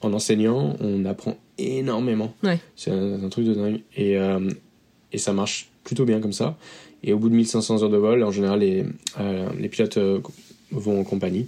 [0.00, 2.34] en enseignant, on apprend énormément.
[2.42, 2.58] Ouais.
[2.76, 3.80] C'est un, un truc de dingue.
[3.96, 4.50] Et, euh,
[5.12, 6.56] et ça marche plutôt bien comme ça.
[7.02, 8.84] Et au bout de 1500 heures de vol, en général, les,
[9.20, 9.98] euh, les pilotes
[10.70, 11.46] vont en compagnie.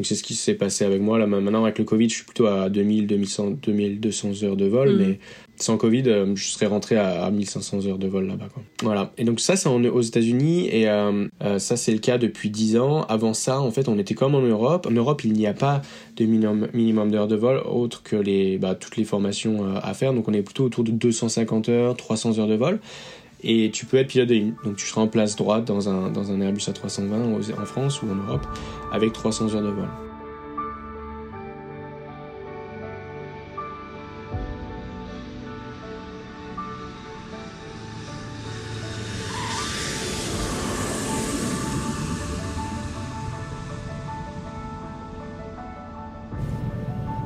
[0.00, 1.18] Donc c'est ce qui s'est passé avec moi.
[1.18, 4.92] Là maintenant avec le Covid, je suis plutôt à 2000, 2100, 2200 heures de vol,
[4.92, 4.96] Mhm.
[4.96, 5.18] mais
[5.56, 8.48] sans Covid, euh, je serais rentré à, à 1500 heures de vol là-bas.
[8.50, 8.62] quoi.
[8.82, 9.12] Voilà.
[9.18, 12.78] Et donc ça, c'est aux États-Unis et euh, euh, ça c'est le cas depuis 10
[12.78, 13.02] ans.
[13.10, 14.86] Avant ça, en fait, on était comme en Europe.
[14.88, 15.82] En Europe, il n'y a pas
[16.16, 20.14] de minimum, d'heures de vol autre que les bah, toutes les formations à faire.
[20.14, 22.80] Donc on est plutôt autour de 250 heures, 300 heures de vol.
[23.42, 24.52] Et tu peux être pilote de.
[24.64, 28.14] Donc tu seras en place droite dans un, Airbus A320 aux- en France ou en
[28.14, 28.46] Europe
[28.92, 29.88] avec 300 heures de vol.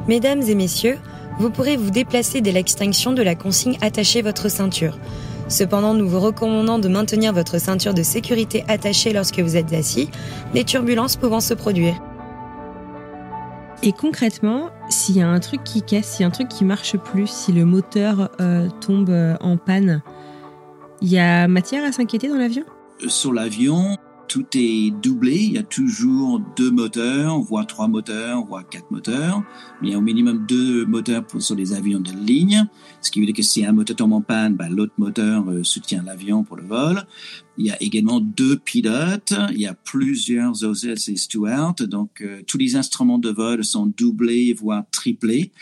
[0.08, 0.98] Mesdames et messieurs,
[1.38, 4.98] vous pourrez vous déplacer dès l'extinction de la consigne Attachez votre ceinture.
[5.48, 10.08] Cependant, nous vous recommandons de maintenir votre ceinture de sécurité attachée lorsque vous êtes assis,
[10.54, 11.94] les turbulences pouvant se produire.
[13.82, 16.64] Et concrètement, s'il y a un truc qui casse, s'il y a un truc qui
[16.64, 20.02] marche plus, si le moteur euh, tombe euh, en panne,
[21.02, 22.64] il y a matière à s'inquiéter dans l'avion?
[23.08, 23.98] Sur l'avion,
[24.28, 25.36] tout est doublé.
[25.36, 29.42] Il y a toujours deux moteurs, voire trois moteurs, voire quatre moteurs.
[29.80, 32.66] Mais il y a au minimum deux moteurs pour, sur les avions de ligne.
[33.00, 35.62] Ce qui veut dire que si un moteur tombe en panne, bah, l'autre moteur euh,
[35.62, 37.06] soutient l'avion pour le vol.
[37.56, 39.34] Il y a également deux pilotes.
[39.52, 41.74] Il y a plusieurs hostess et stewards.
[41.88, 45.52] Donc, euh, tous les instruments de vol sont doublés, voire triplés.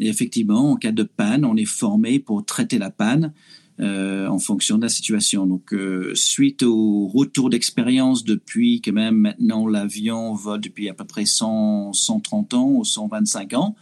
[0.00, 3.32] Et effectivement, en cas de panne, on est formé pour traiter la panne
[3.80, 5.46] euh, en fonction de la situation.
[5.46, 11.04] Donc, euh, suite au retour d'expérience depuis que même maintenant l'avion vole depuis à peu
[11.04, 13.74] près 100, 130 ans ou 125 ans,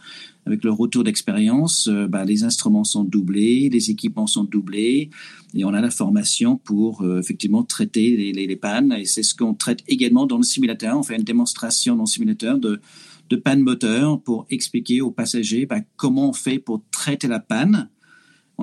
[0.45, 5.09] avec le retour d'expérience, euh, bah, les instruments sont doublés, les équipements sont doublés,
[5.53, 8.93] et on a la formation pour euh, effectivement traiter les, les, les pannes.
[8.93, 10.97] Et c'est ce qu'on traite également dans le simulateur.
[10.97, 12.81] On fait une démonstration dans le simulateur de
[13.29, 17.89] de panne moteur pour expliquer aux passagers bah, comment on fait pour traiter la panne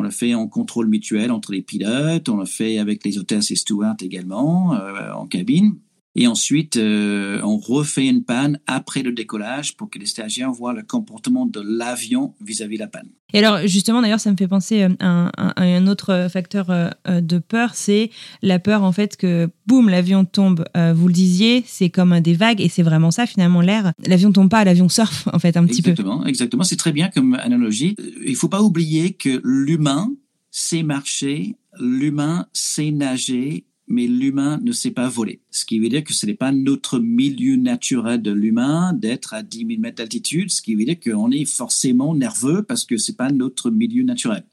[0.00, 3.50] on le fait en contrôle mutuel entre les pilotes, on le fait avec les hôtesses
[3.50, 5.76] et stewards également euh, en cabine.
[6.16, 10.72] Et ensuite, euh, on refait une panne après le décollage pour que les stagiaires voient
[10.72, 13.08] le comportement de l'avion vis-à-vis de la panne.
[13.32, 16.90] Et alors, justement, d'ailleurs, ça me fait penser à un, à un autre facteur euh,
[17.20, 18.10] de peur, c'est
[18.42, 20.64] la peur, en fait, que, boum, l'avion tombe.
[20.76, 23.92] Euh, vous le disiez, c'est comme des vagues, et c'est vraiment ça, finalement, l'air.
[24.04, 25.92] L'avion tombe pas, l'avion surfe, en fait, un petit exactement, peu.
[25.92, 26.62] Exactement, exactement.
[26.64, 27.94] C'est très bien comme analogie.
[28.26, 30.10] Il faut pas oublier que l'humain
[30.50, 35.40] sait marcher, l'humain sait nager, mais l'humain ne sait pas voler.
[35.50, 39.42] Ce qui veut dire que ce n'est pas notre milieu naturel de l'humain d'être à
[39.42, 43.16] 10 000 mètres d'altitude, ce qui veut dire qu'on est forcément nerveux parce que c'est
[43.16, 44.44] pas notre milieu naturel.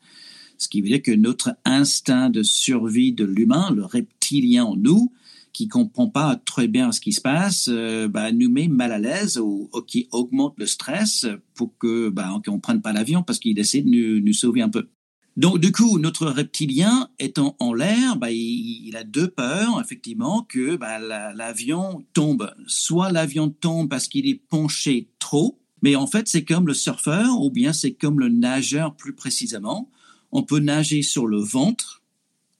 [0.57, 5.13] Ce qui veut dire que notre instinct de survie de l'humain, le reptilien en nous,
[5.53, 8.97] qui comprend pas très bien ce qui se passe, euh, bah, nous met mal à
[8.97, 13.81] l'aise ou, qui augmente le stress pour que bah, prenne pas l'avion parce qu'il essaie
[13.81, 14.89] de nous sauver un peu.
[15.37, 20.77] Donc, du coup, notre reptilien étant en l'air, bah, il, a deux peurs, effectivement, que
[20.77, 22.51] bah, l'avion tombe.
[22.65, 27.39] Soit l'avion tombe parce qu'il est penché trop, mais en fait, c'est comme le surfeur,
[27.39, 29.91] ou bien c'est comme le nageur plus précisément.
[30.31, 32.01] On peut nager sur le ventre,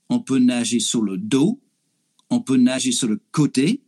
[0.09, 1.59] on peut nager sur le dos,
[2.29, 3.81] on peut nager sur le côté,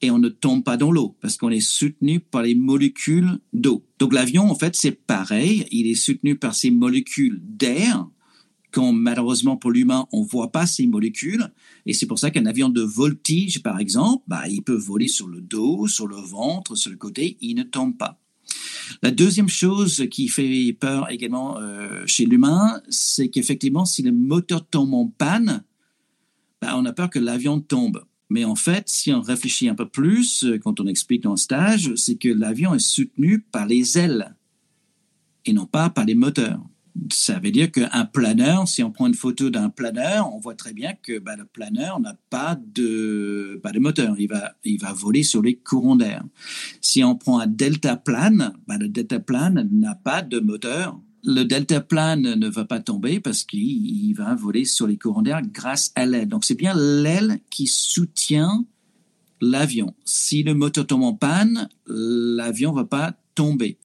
[0.00, 3.84] et on ne tombe pas dans l'eau parce qu'on est soutenu par les molécules d'eau.
[3.98, 5.66] Donc l'avion, en fait, c'est pareil.
[5.70, 8.08] Il est soutenu par ces molécules d'air
[8.70, 11.52] quand malheureusement pour l'humain, on voit pas ces molécules.
[11.86, 15.28] Et c'est pour ça qu'un avion de voltige, par exemple, bah, il peut voler sur
[15.28, 18.18] le dos, sur le ventre, sur le côté, il ne tombe pas.
[19.02, 24.66] La deuxième chose qui fait peur également euh, chez l'humain, c'est qu'effectivement, si le moteur
[24.66, 25.62] tombe en panne,
[26.60, 28.04] bah, on a peur que l'avion tombe.
[28.28, 31.94] Mais en fait, si on réfléchit un peu plus, quand on explique dans le stage,
[31.96, 34.36] c'est que l'avion est soutenu par les ailes
[35.46, 36.60] et non pas par les moteurs
[37.12, 40.72] ça veut dire qu'un planeur, si on prend une photo d'un planeur, on voit très
[40.72, 44.14] bien que bah, le planeur n'a pas de, de moteur.
[44.18, 46.24] Il va, il va voler sur les courants d'air.
[46.80, 51.00] Si on prend un deltaplane, bah, le deltaplane n'a pas de moteur.
[51.22, 55.92] Le deltaplane ne va pas tomber parce qu'il va voler sur les courants d'air grâce
[55.94, 56.28] à l'aile.
[56.28, 58.64] Donc c'est bien l'aile qui soutient
[59.40, 59.94] l'avion.
[60.04, 63.78] Si le moteur tombe en panne, l'avion va pas tomber.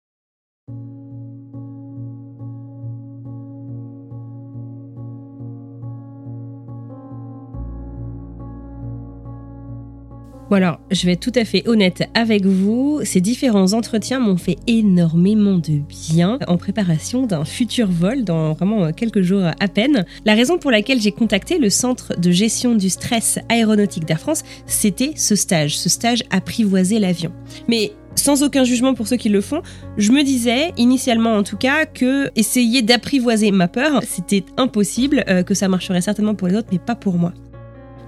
[10.47, 14.37] Bon alors, je vais être tout à fait honnête avec vous, ces différents entretiens m'ont
[14.37, 15.81] fait énormément de
[16.11, 20.05] bien en préparation d'un futur vol dans vraiment quelques jours à peine.
[20.23, 24.43] La raison pour laquelle j'ai contacté le centre de gestion du stress aéronautique d'Air France,
[24.67, 27.31] c'était ce stage, ce stage apprivoiser l'avion.
[27.67, 29.63] Mais sans aucun jugement pour ceux qui le font,
[29.97, 35.41] je me disais, initialement en tout cas, que essayer d'apprivoiser ma peur, c'était impossible, euh,
[35.41, 37.33] que ça marcherait certainement pour les autres, mais pas pour moi.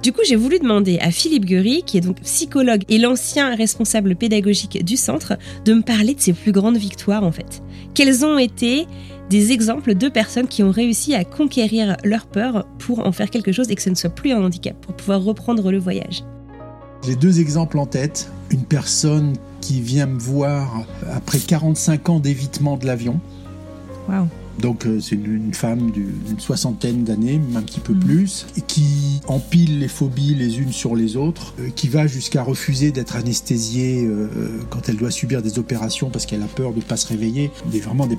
[0.03, 4.15] Du coup, j'ai voulu demander à Philippe Gury, qui est donc psychologue et l'ancien responsable
[4.15, 7.61] pédagogique du centre, de me parler de ses plus grandes victoires en fait.
[7.93, 8.85] Quels ont été
[9.29, 13.51] des exemples de personnes qui ont réussi à conquérir leur peur pour en faire quelque
[13.51, 16.23] chose et que ce ne soit plus un handicap, pour pouvoir reprendre le voyage?
[17.05, 18.31] J'ai deux exemples en tête.
[18.51, 23.19] Une personne qui vient me voir après 45 ans d'évitement de l'avion.
[24.07, 24.27] Waouh
[24.59, 29.79] donc euh, c'est une, femme d'une soixantaine d'années, même un petit peu plus, qui empile
[29.79, 34.27] les phobies les unes sur les autres, euh, qui va jusqu'à refuser d'être anesthésiée euh,
[34.69, 37.51] quand elle doit subir des opérations parce qu'elle a peur de ne pas se réveiller,
[37.71, 38.17] des, vraiment des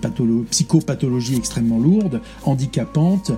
[0.51, 3.33] psychopathologies extrêmement lourdes, handicapantes,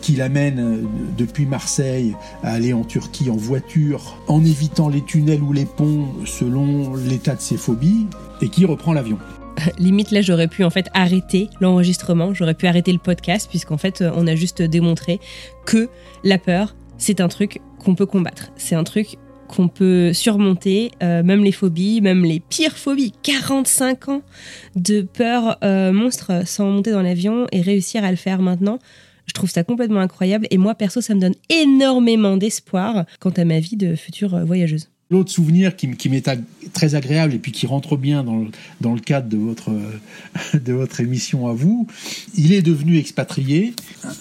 [0.00, 0.86] qui l'amènent
[1.18, 6.08] depuis Marseille à aller en Turquie en voiture, en évitant les tunnels ou les ponts
[6.24, 8.06] selon l'état de ses phobies,
[8.40, 9.18] et qui reprend l'avion.
[9.78, 14.00] limite là j'aurais pu en fait arrêter l'enregistrement, j'aurais pu arrêter le podcast puisqu'en fait
[14.00, 15.20] euh, on a juste démontré
[15.64, 15.88] que
[16.24, 21.22] la peur c'est un truc qu'on peut combattre, c'est un truc qu'on peut surmonter, euh,
[21.22, 24.22] même les phobies, même les pires phobies, 45 ans
[24.74, 28.78] de peur euh, monstre sans monter dans l'avion et réussir à le faire maintenant.
[29.26, 33.44] Je trouve ça complètement incroyable et moi perso ça me donne énormément d'espoir quant à
[33.44, 34.88] ma vie de future voyageuse.
[35.08, 36.24] L'autre souvenir qui, m'est
[36.72, 39.70] très agréable et puis qui rentre bien dans le, cadre de votre,
[40.54, 41.86] de votre émission à vous,
[42.34, 43.72] il est devenu expatrié,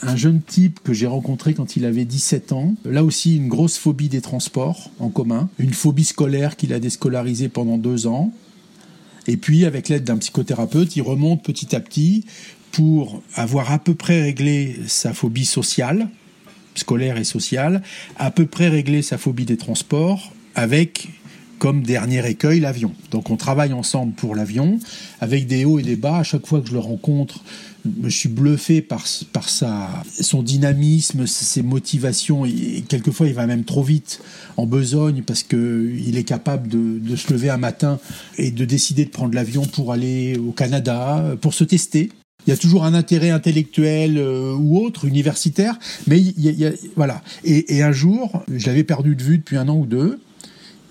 [0.03, 3.79] un jeune type que j'ai rencontré quand il avait 17 ans, là aussi une grosse
[3.79, 8.31] phobie des transports en commun, une phobie scolaire qu'il a déscolarisée pendant deux ans,
[9.25, 12.25] et puis avec l'aide d'un psychothérapeute, il remonte petit à petit
[12.71, 16.09] pour avoir à peu près réglé sa phobie sociale,
[16.75, 17.81] scolaire et sociale,
[18.17, 21.09] à peu près réglé sa phobie des transports avec
[21.59, 22.91] comme dernier écueil l'avion.
[23.11, 24.79] Donc on travaille ensemble pour l'avion,
[25.21, 26.17] avec des hauts et des bas.
[26.17, 27.43] À chaque fois que je le rencontre,
[28.03, 29.89] je suis bluffé par, par sa,
[30.19, 32.45] son dynamisme, ses motivations.
[32.45, 34.21] Et quelquefois, il va même trop vite
[34.57, 37.99] en besogne parce qu'il est capable de, de, se lever un matin
[38.37, 42.11] et de décider de prendre l'avion pour aller au Canada, pour se tester.
[42.47, 46.71] Il y a toujours un intérêt intellectuel euh, ou autre, universitaire, mais il y a,
[46.95, 47.23] voilà.
[47.43, 50.19] Et, et un jour, je l'avais perdu de vue depuis un an ou deux,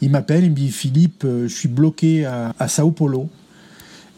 [0.04, 3.30] il m'appelle, il me dit Philippe, euh, je suis bloqué à, Sao Paulo.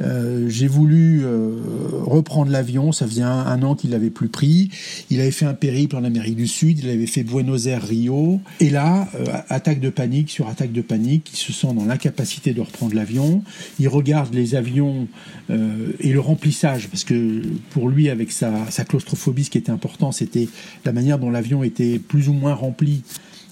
[0.02, 1.58] Euh, j'ai voulu euh,
[2.02, 4.68] reprendre l'avion, ça faisait un, an qu'il l'avait plus pris.
[5.10, 8.40] Il avait fait un périple en Amérique du Sud, il avait fait Buenos Aires, Rio.
[8.60, 9.08] Et là,
[9.48, 13.42] attaque de panique sur attaque de panique, il se sent dans l'incapacité de reprendre l'avion.
[13.78, 15.08] Il regarde les avions
[15.48, 20.12] et le remplissage, parce que pour lui, avec sa, sa claustrophobie, ce qui était important,
[20.12, 20.48] c'était
[20.84, 23.02] la manière dont l'avion était plus ou moins rempli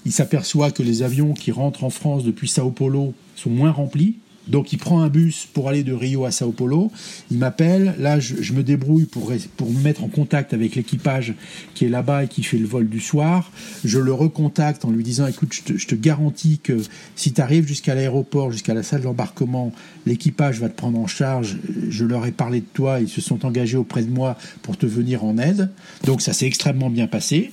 [0.05, 4.15] il s'aperçoit que les avions qui rentrent en France depuis Sao Paulo sont moins remplis.
[4.47, 6.91] Donc il prend un bus pour aller de Rio à Sao Paulo.
[7.31, 7.95] Il m'appelle.
[7.97, 11.33] Là, je, me débrouille pour, pour me mettre en contact avec l'équipage
[11.73, 13.51] qui est là-bas et qui fait le vol du soir.
[13.83, 16.77] Je le recontacte en lui disant, écoute, je te, je te garantis que
[17.15, 19.71] si tu arrives jusqu'à l'aéroport, jusqu'à la salle d'embarquement,
[20.05, 21.57] l'équipage va te prendre en charge.
[21.89, 22.99] Je leur ai parlé de toi.
[22.99, 25.71] Ils se sont engagés auprès de moi pour te venir en aide.
[26.03, 27.51] Donc ça s'est extrêmement bien passé.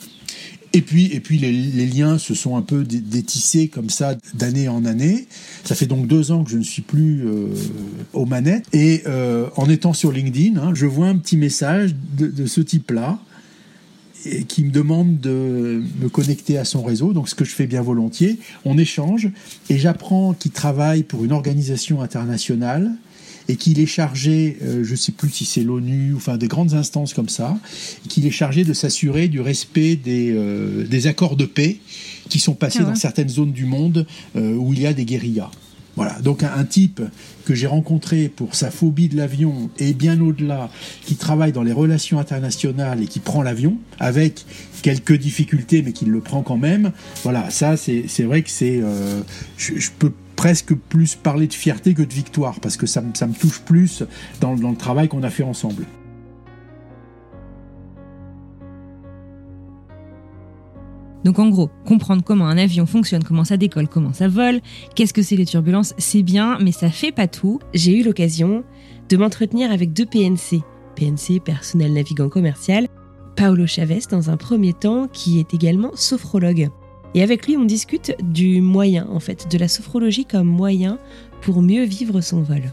[0.75, 4.85] Et puis, et puis les, liens se sont un peu détissés comme ça d'année en
[4.85, 5.27] année.
[5.65, 7.49] Ça fait donc deux ans que je ne suis plus euh,
[8.15, 8.67] aux manettes.
[8.73, 13.19] Et euh, en étant sur LinkedIn, hein, je vois un petit message de, ce type-là
[14.47, 17.83] qui me demande de me connecter à son réseau, donc ce que je fais bien
[17.83, 18.39] volontiers.
[18.65, 19.29] On échange
[19.69, 22.93] et j'apprends qu'il travaille pour une organisation internationale
[23.49, 26.75] et qu'il est chargé, euh, je ne sais plus si c'est l'ONU, enfin des grandes
[26.75, 27.59] instances comme ça,
[28.09, 31.79] qu'il est chargé de s'assurer du respect des, euh, des accords de paix
[32.29, 35.05] qui sont passés ah dans certaines zones du monde euh, où il y a des
[35.05, 35.51] guérillas.
[35.95, 37.03] Voilà, donc un, type
[37.45, 40.71] que j'ai rencontré pour sa phobie de l'avion et bien au-delà,
[41.05, 44.47] qui travaille dans les relations internationales et qui prend l'avion avec
[44.81, 46.93] quelques difficultés mais qui le prend quand même.
[47.25, 48.81] Voilà, ça c'est vrai que c'est,
[49.59, 53.33] je, je, peux presque plus parler de fierté que de victoire, parce que ça, me
[53.33, 54.03] touche plus
[54.41, 55.87] dans, le travail qu'on a fait ensemble.
[61.25, 64.61] Donc en gros, comprendre comment un avion fonctionne, comment ça décolle, comment ça vole,
[64.97, 67.61] qu'est-ce que c'est les turbulences, c'est bien, mais ça fait pas tout.
[67.73, 68.65] J'ai eu l'occasion
[69.11, 70.63] de m'entretenir avec deux PNC.
[70.97, 72.89] PNC, personnel navigant commercial,
[73.37, 76.69] Paolo Chavez dans un premier temps, qui est également sophrologue.
[77.15, 80.99] Et avec lui, on discute du moyen, en fait, de la sophrologie comme moyen
[81.43, 82.73] pour mieux vivre son vol.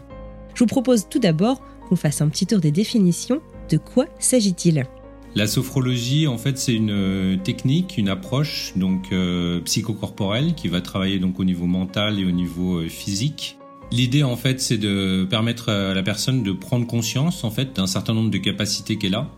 [0.54, 3.42] Je vous propose tout d'abord qu'on fasse un petit tour des définitions.
[3.68, 4.86] De quoi s'agit-il?
[5.34, 10.80] La sophrologie, en fait, c'est une euh, technique, une approche donc euh, psychocorporelle qui va
[10.80, 13.56] travailler donc au niveau mental et au niveau euh, physique.
[13.92, 17.86] L'idée, en fait, c'est de permettre à la personne de prendre conscience, en fait, d'un
[17.86, 19.28] certain nombre de capacités qu'elle a,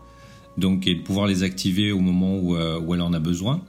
[0.57, 3.62] donc et de pouvoir les activer au moment où, où elle en a besoin.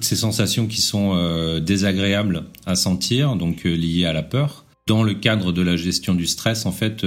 [0.00, 4.64] Ces sensations qui sont désagréables à sentir, donc liées à la peur.
[4.86, 7.04] Dans le cadre de la gestion du stress, en fait,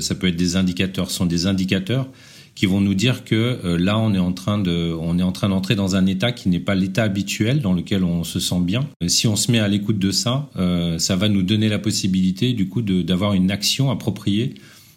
[0.00, 2.08] ça peut être des indicateurs, ce sont des indicateurs
[2.54, 5.32] qui vont nous dire que euh, là on est en train de on est en
[5.32, 8.60] train d'entrer dans un état qui n'est pas l'état habituel dans lequel on se sent
[8.60, 8.88] bien.
[9.02, 11.78] Euh, si on se met à l'écoute de ça, euh, ça va nous donner la
[11.78, 14.54] possibilité du coup d'avoir une action appropriée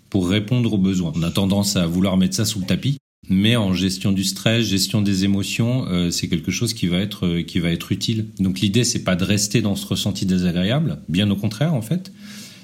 [0.09, 1.13] pour répondre aux besoins.
[1.15, 2.97] On a tendance à vouloir mettre ça sous le tapis,
[3.29, 7.59] mais en gestion du stress, gestion des émotions, c'est quelque chose qui va être qui
[7.59, 8.27] va être utile.
[8.39, 12.11] Donc l'idée c'est pas de rester dans ce ressenti désagréable, bien au contraire en fait,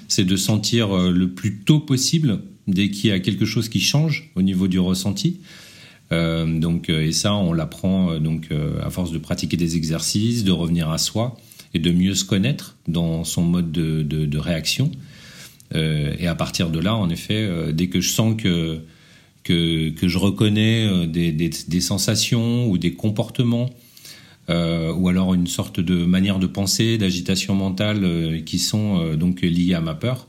[0.08, 4.30] c'est de sentir le plus tôt possible dès qu'il y a quelque chose qui change
[4.34, 5.40] au niveau du ressenti.
[6.12, 8.48] Euh, donc, euh, et ça, on l'apprend euh, donc
[8.82, 11.36] à force de pratiquer des exercices, de revenir à soi
[11.74, 14.90] et de mieux se connaître dans son mode de, de, réaction.
[15.74, 18.80] et à partir de là, en effet, dès que je sens que
[19.44, 23.70] que, je reconnais des, des, sensations ou des comportements
[24.48, 29.80] ou alors une sorte de manière de penser, d'agitation mentale qui sont donc liées à
[29.80, 30.26] ma peur,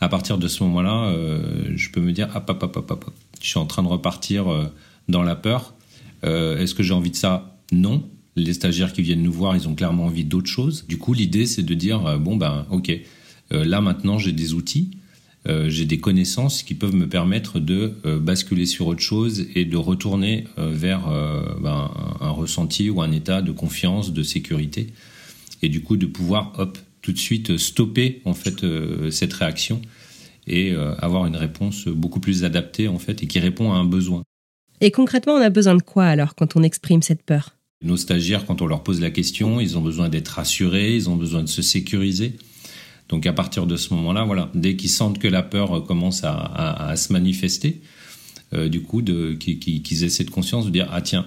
[0.00, 2.98] à partir de ce moment-là, euh, je peux me dire, ah, papa, papa,
[3.40, 4.66] je suis en train de repartir euh,
[5.08, 5.74] dans la peur.
[6.24, 7.58] Euh, est-ce que j'ai envie de ça?
[7.72, 8.04] Non.
[8.36, 10.84] Les stagiaires qui viennent nous voir, ils ont clairement envie d'autre chose.
[10.86, 12.92] Du coup, l'idée, c'est de dire, bon, ben, ok,
[13.50, 14.90] là maintenant, j'ai des outils,
[15.68, 20.44] j'ai des connaissances qui peuvent me permettre de basculer sur autre chose et de retourner
[20.56, 21.08] vers
[21.60, 21.90] ben,
[22.20, 24.92] un ressenti ou un état de confiance, de sécurité.
[25.62, 29.80] Et du coup, de pouvoir, hop, tout de suite stopper en fait euh, cette réaction
[30.48, 33.84] et euh, avoir une réponse beaucoup plus adaptée en fait et qui répond à un
[33.84, 34.24] besoin.
[34.80, 37.54] Et concrètement, on a besoin de quoi alors quand on exprime cette peur?
[37.84, 41.14] Nos stagiaires, quand on leur pose la question, ils ont besoin d'être rassurés, ils ont
[41.14, 42.32] besoin de se sécuriser.
[43.08, 46.94] Donc à partir de ce moment-là, voilà, dès qu'ils sentent que la peur commence à,
[46.96, 47.80] se manifester,
[48.52, 51.26] euh, du coup, qu'ils aient cette conscience de dire ah tiens,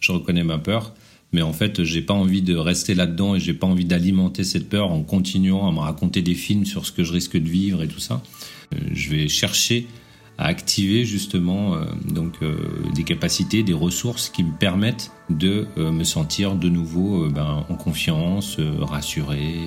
[0.00, 0.94] je reconnais ma peur,
[1.32, 4.68] mais en fait, j'ai pas envie de rester là-dedans et j'ai pas envie d'alimenter cette
[4.68, 7.82] peur en continuant à me raconter des films sur ce que je risque de vivre
[7.82, 8.22] et tout ça.
[8.74, 9.86] Euh, je vais chercher
[10.38, 12.56] à activer justement euh, donc euh,
[12.94, 18.56] des capacités, des ressources qui me permettent de me sentir de nouveau ben, en confiance,
[18.80, 19.58] rassuré.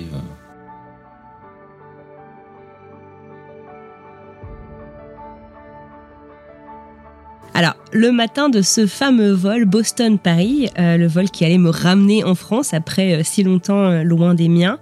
[7.54, 12.24] Alors, le matin de ce fameux vol Boston-Paris, euh, le vol qui allait me ramener
[12.24, 14.78] en France après euh, si longtemps euh, loin des miens,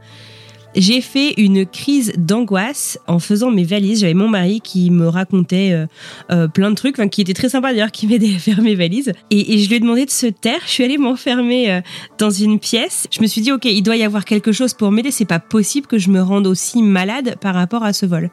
[0.75, 4.01] j'ai fait une crise d'angoisse en faisant mes valises.
[4.01, 5.87] J'avais mon mari qui me racontait euh,
[6.31, 8.75] euh, plein de trucs, enfin, qui était très sympa d'ailleurs, qui m'aidait à faire mes
[8.75, 9.12] valises.
[9.31, 10.61] Et, je lui ai demandé de se taire.
[10.66, 11.81] Je suis allée m'enfermer euh,
[12.18, 13.07] dans une pièce.
[13.11, 15.11] Je me suis dit, ok, il doit y avoir quelque chose pour m'aider.
[15.11, 18.31] C'est pas possible que je me rende aussi malade par rapport à ce vol.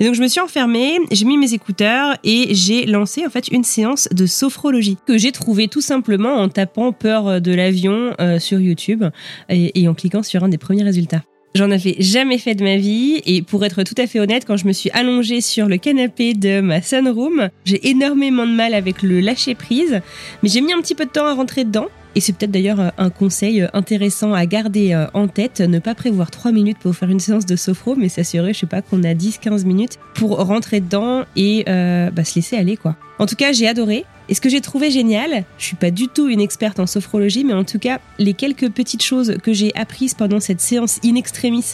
[0.00, 3.48] Et donc je me suis enfermée, j'ai mis mes écouteurs et j'ai lancé en fait
[3.48, 8.60] une séance de sophrologie que j'ai trouvée tout simplement en tapant peur de l'avion sur
[8.60, 9.04] YouTube
[9.48, 11.22] et en cliquant sur un des premiers résultats.
[11.56, 14.58] J'en avais jamais fait de ma vie et pour être tout à fait honnête, quand
[14.58, 19.02] je me suis allongée sur le canapé de ma sunroom, j'ai énormément de mal avec
[19.02, 20.02] le lâcher prise,
[20.42, 21.86] mais j'ai mis un petit peu de temps à rentrer dedans.
[22.16, 26.30] Et c'est peut-être d'ailleurs un conseil intéressant à garder euh, en tête, ne pas prévoir
[26.30, 29.12] 3 minutes pour faire une séance de sophro, mais s'assurer, je sais pas, qu'on a
[29.12, 32.96] 10-15 minutes pour rentrer dedans et euh, bah, se laisser aller quoi.
[33.18, 34.06] En tout cas, j'ai adoré.
[34.30, 37.44] Et ce que j'ai trouvé génial, je suis pas du tout une experte en sophrologie,
[37.44, 41.16] mais en tout cas, les quelques petites choses que j'ai apprises pendant cette séance in
[41.16, 41.64] extremis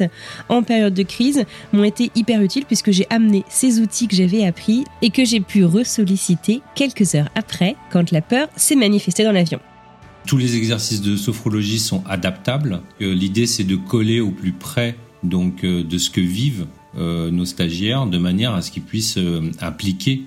[0.49, 4.45] en période de crise m'ont été hyper utiles puisque j'ai amené ces outils que j'avais
[4.45, 9.33] appris et que j'ai pu ressolliciter quelques heures après quand la peur s'est manifestée dans
[9.33, 9.61] l'avion.
[10.27, 12.81] Tous les exercices de sophrologie sont adaptables.
[13.01, 16.67] Euh, l'idée, c'est de coller au plus près donc euh, de ce que vivent
[16.97, 19.19] euh, nos stagiaires, de manière à ce qu'ils puissent
[19.61, 20.23] appliquer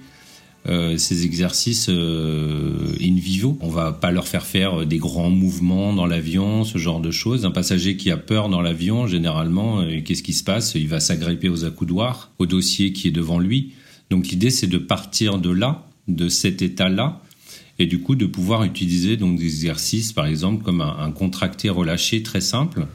[0.98, 3.56] ces exercices in vivo.
[3.62, 7.46] On va pas leur faire faire des grands mouvements dans l'avion, ce genre de choses.
[7.46, 10.74] Un passager qui a peur dans l'avion, généralement, qu'est-ce qui se passe?
[10.74, 13.74] Il va s'agripper aux accoudoirs, au dossier qui est devant lui.
[14.10, 17.22] Donc l'idée, c'est de partir de là, de cet état-là,
[17.78, 22.24] et du coup de pouvoir utiliser donc des exercices par exemple comme un, contracté relâché
[22.24, 22.88] très simple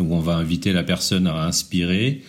[0.00, 2.22] où on va inviter la personne à inspirer,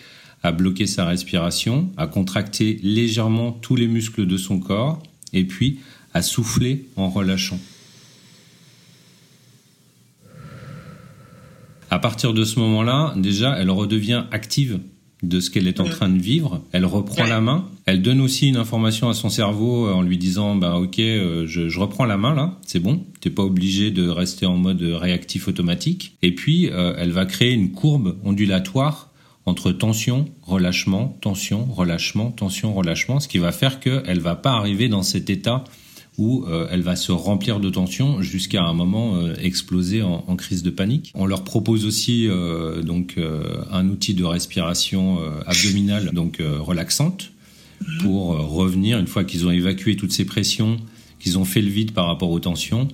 [0.44, 5.02] à bloquer sa respiration, à contracter légèrement tous les muscles de son corps
[5.34, 5.80] et puis
[6.14, 7.60] à souffler en relâchant.
[11.90, 14.80] À partir de ce moment-là, déjà, elle redevient active
[15.24, 16.62] de ce qu'elle est en train de vivre.
[16.72, 17.70] Elle reprend la main.
[17.86, 21.70] Elle donne aussi une information à son cerveau en lui disant bah ok, euh, je,
[21.70, 23.04] je reprends la main là, c'est bon.
[23.22, 26.18] T'es pas obligé de rester en mode réactif automatique.
[26.22, 29.12] Et puis euh, elle va créer une courbe ondulatoire
[29.46, 34.90] entre tension, relâchement, tension, relâchement, tension, relâchement, ce qui va faire qu'elle va pas arriver
[34.90, 35.64] dans cet état
[36.18, 40.36] où euh, elle va se remplir de tension jusqu'à un moment euh, exploser en, en,
[40.36, 41.12] crise de panique.
[41.16, 43.20] On leur propose aussi euh, donc
[43.72, 47.32] un outil de respiration abdominale donc relaxante
[48.02, 50.78] pour revenir une fois qu'ils ont évacué toutes ces pressions,
[51.20, 52.88] qu'ils ont fait le vide par rapport aux tensions,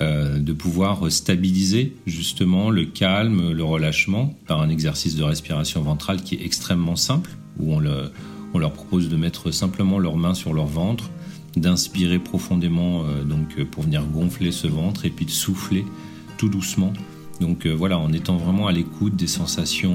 [0.00, 6.36] de pouvoir stabiliser justement le calme, le relâchement par un exercice de respiration ventrale qui
[6.36, 7.82] est extrêmement simple où on,
[8.54, 11.10] on leur propose de mettre simplement leurs mains sur leur ventre
[11.56, 15.84] d'inspirer profondément euh, donc euh, pour venir gonfler ce ventre et puis de souffler
[16.36, 16.92] tout doucement.
[17.40, 19.94] Donc euh, voilà, en étant vraiment à l'écoute des sensations,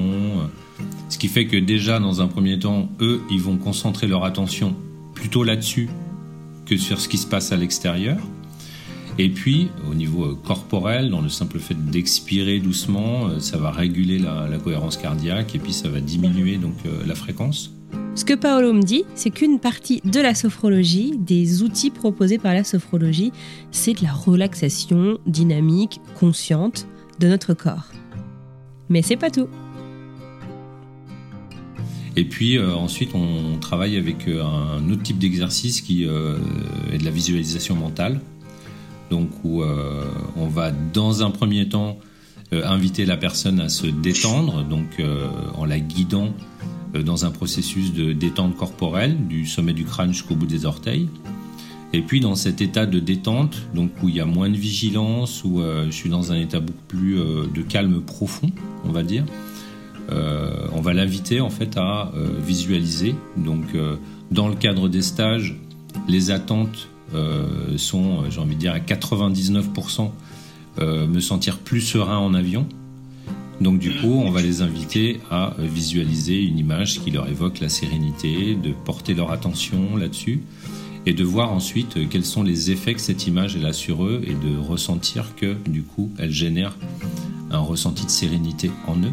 [1.08, 4.74] ce qui fait que déjà dans un premier temps, eux, ils vont concentrer leur attention
[5.14, 5.88] plutôt là-dessus
[6.66, 8.18] que sur ce qui se passe à l'extérieur.
[9.18, 14.48] Et puis, au niveau corporel, dans le simple fait d'expirer doucement, ça va réguler la,
[14.48, 17.72] la, cohérence cardiaque et puis ça va diminuer donc la fréquence.
[18.16, 22.54] Ce que Paolo me dit, c'est qu'une partie de la sophrologie, des outils proposés par
[22.54, 23.32] la sophrologie,
[23.70, 26.86] c'est de la relaxation dynamique, consciente
[27.20, 27.86] de notre corps.
[28.88, 29.48] Mais c'est pas tout.
[32.16, 36.36] Et puis euh, ensuite, on travaille avec euh, un autre type d'exercice qui euh,
[36.92, 38.20] est de la visualisation mentale.
[39.10, 41.98] Donc on va dans un premier temps
[42.52, 45.02] inviter la personne à se détendre, donc
[45.56, 46.32] en la guidant
[46.94, 51.08] dans un processus de détente corporelle du sommet du crâne jusqu'au bout des orteils.
[51.92, 55.42] Et puis dans cet état de détente, donc où il y a moins de vigilance,
[55.44, 58.50] où euh, je suis dans un état beaucoup plus euh, de calme profond,
[58.84, 59.24] on va dire,
[60.72, 62.10] on va l'inviter en fait à
[62.44, 63.14] visualiser.
[63.36, 63.76] Donc
[64.32, 65.56] dans le cadre des stages,
[66.08, 66.88] les attentes
[67.76, 70.10] sont, j'ai envie de dire, à 99%
[70.80, 72.66] me sentir plus serein en avion.
[73.60, 77.68] Donc du coup, on va les inviter à visualiser une image qui leur évoque la
[77.68, 80.40] sérénité, de porter leur attention là-dessus
[81.06, 84.34] et de voir ensuite quels sont les effets que cette image a sur eux et
[84.34, 86.76] de ressentir que du coup, elle génère
[87.50, 89.12] un ressenti de sérénité en eux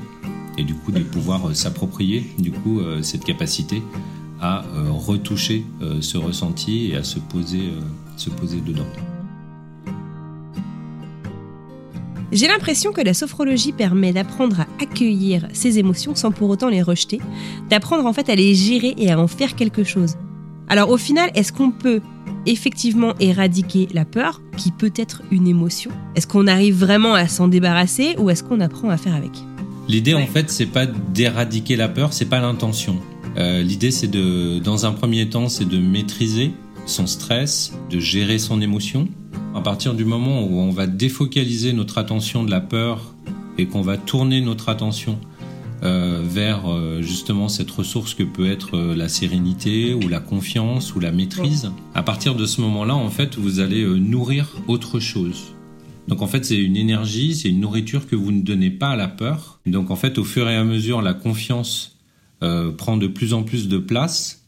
[0.58, 3.82] et du coup de pouvoir s'approprier du coup euh, cette capacité
[4.42, 7.72] à euh, retoucher euh, ce ressenti et à se poser
[8.66, 8.86] dedans.
[12.32, 16.82] J'ai l'impression que la sophrologie permet d'apprendre à accueillir ses émotions sans pour autant les
[16.82, 17.22] rejeter,
[17.70, 20.16] d'apprendre en fait à les gérer et à en faire quelque chose.
[20.68, 22.02] Alors au final, est-ce qu'on peut
[22.46, 25.92] effectivement éradiquer la peur, qui peut être une émotion?
[26.16, 29.32] Est-ce qu'on arrive vraiment à s'en débarrasser ou est-ce qu'on apprend à faire avec?
[29.88, 32.98] L'idée en fait, c'est pas d'éradiquer la peur, c'est pas l'intention.
[33.38, 36.52] Euh, L'idée, c'est de, dans un premier temps, c'est de maîtriser
[36.86, 39.08] son stress, de gérer son émotion,
[39.58, 43.16] à partir du moment où on va défocaliser notre attention de la peur
[43.58, 45.20] et qu'on va tourner notre attention
[45.82, 50.94] euh, vers euh, justement cette ressource que peut être euh, la sérénité ou la confiance
[50.94, 55.56] ou la maîtrise, à partir de ce moment-là, en fait, vous allez nourrir autre chose.
[56.08, 58.96] Donc en fait, c'est une énergie, c'est une nourriture que vous ne donnez pas à
[58.96, 59.60] la peur.
[59.66, 61.98] Donc en fait, au fur et à mesure, la confiance
[62.40, 64.46] prend de plus en plus de place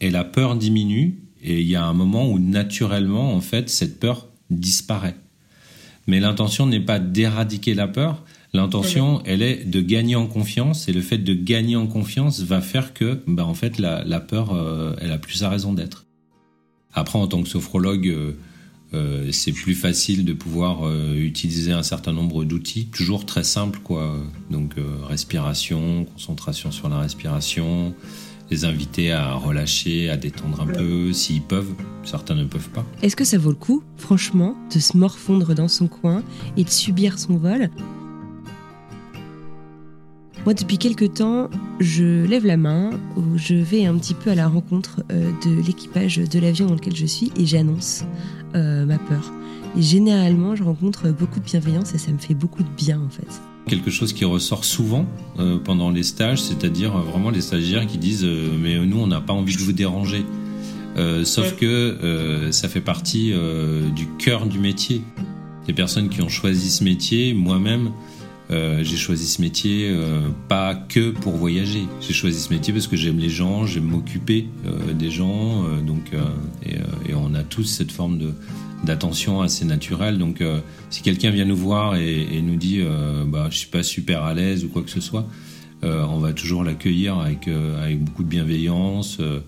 [0.00, 1.20] et la peur diminue.
[1.42, 5.16] Et il y a un moment où naturellement, en fait, cette peur disparaît.
[6.06, 8.24] Mais l'intention n'est pas d'éradiquer la peur,
[8.54, 12.60] l'intention, elle est de gagner en confiance, et le fait de gagner en confiance va
[12.60, 16.06] faire que, bah, en fait, la, peur, euh, elle a plus sa raison d'être.
[16.94, 18.32] Après, en tant que sophrologue, euh,
[18.94, 24.16] euh, c'est plus facile de pouvoir utiliser un certain nombre d'outils, toujours très simples, quoi.
[24.50, 24.76] Donc,
[25.06, 27.94] respiration, concentration sur la respiration,
[28.50, 31.72] les inviter à relâcher, à détendre un peu, s'ils peuvent.
[32.04, 32.84] Certains ne peuvent pas.
[33.02, 36.22] Est-ce que ça vaut le coup, franchement, de se morfondre dans son coin
[36.56, 37.70] et de subir son vol?
[40.44, 44.34] Moi, depuis quelques temps, je lève la main, ou je vais un petit peu à
[44.34, 48.04] la rencontre euh, de l'équipage de l'avion dans lequel je suis et j'annonce
[48.54, 49.30] euh, ma peur.
[49.76, 53.10] Et généralement, je rencontre beaucoup de bienveillance et ça me fait beaucoup de bien en
[53.10, 53.28] fait
[53.68, 55.06] quelque chose qui ressort souvent
[55.38, 59.06] euh, pendant les stages, c'est-à-dire euh, vraiment les stagiaires qui disent euh, mais nous on
[59.06, 60.24] n'a pas envie de vous déranger.
[61.24, 63.32] sauf que ça fait partie
[63.94, 65.02] du cœur du métier.
[65.68, 67.92] Les personnes qui ont choisi ce métier, moi-même,
[68.50, 71.86] Euh, j'ai choisi ce métier euh, pas que pour voyager.
[72.00, 75.64] J'ai choisi ce métier parce que j'aime les gens, j'aime m'occuper euh, des gens.
[75.86, 76.12] donc,
[76.64, 76.76] et,
[77.10, 78.32] et on a tous cette forme de
[78.84, 80.18] d'attention assez naturelle.
[80.18, 80.60] Donc, euh,
[80.90, 84.22] si quelqu'un vient nous voir et, et nous dit, euh, bah, je suis pas super
[84.22, 85.26] à l'aise ou quoi que ce soit,
[85.84, 89.18] euh, on va toujours l'accueillir avec euh, avec beaucoup de bienveillance.
[89.20, 89.40] euh,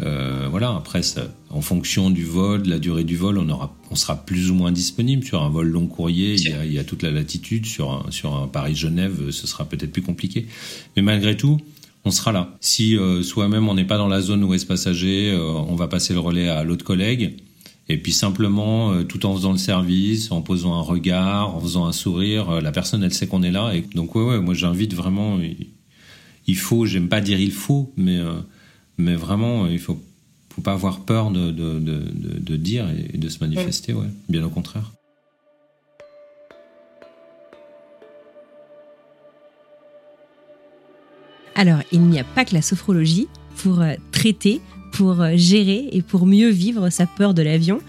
[0.00, 0.74] euh, voilà.
[0.74, 4.16] Après, ça, en fonction du vol, de la durée du vol, on aura, on sera
[4.16, 5.24] plus ou moins disponible.
[5.24, 7.66] Sur un vol long courrier, il y a, il y a toute la latitude.
[7.66, 10.46] Sur un, sur un Paris-Genève, ce sera peut-être plus compliqué.
[10.96, 11.58] Mais malgré tout,
[12.04, 12.56] on sera là.
[12.60, 16.12] Si soi-même on n'est pas dans la zone où est ce passager, on va passer
[16.12, 17.36] le relais à l'autre collègue.
[17.88, 21.86] Et puis simplement, euh, tout en faisant le service, en posant un regard, en faisant
[21.86, 23.74] un sourire, euh, la personne elle sait qu'on est là.
[23.74, 25.38] Et donc ouais, ouais, moi j'invite vraiment.
[26.46, 28.32] Il, faut, j'aime pas dire il faut, mais euh,
[28.96, 30.00] mais vraiment il faut
[30.54, 33.92] faut pas avoir peur de de, de, dire et de se manifester.
[33.92, 34.92] Ouais, bien au contraire.
[41.56, 43.80] Alors, il n'y a pas que la sophrologie pour
[44.10, 44.60] traiter,
[44.94, 47.80] pour gérer et pour mieux vivre sa peur de l'avion.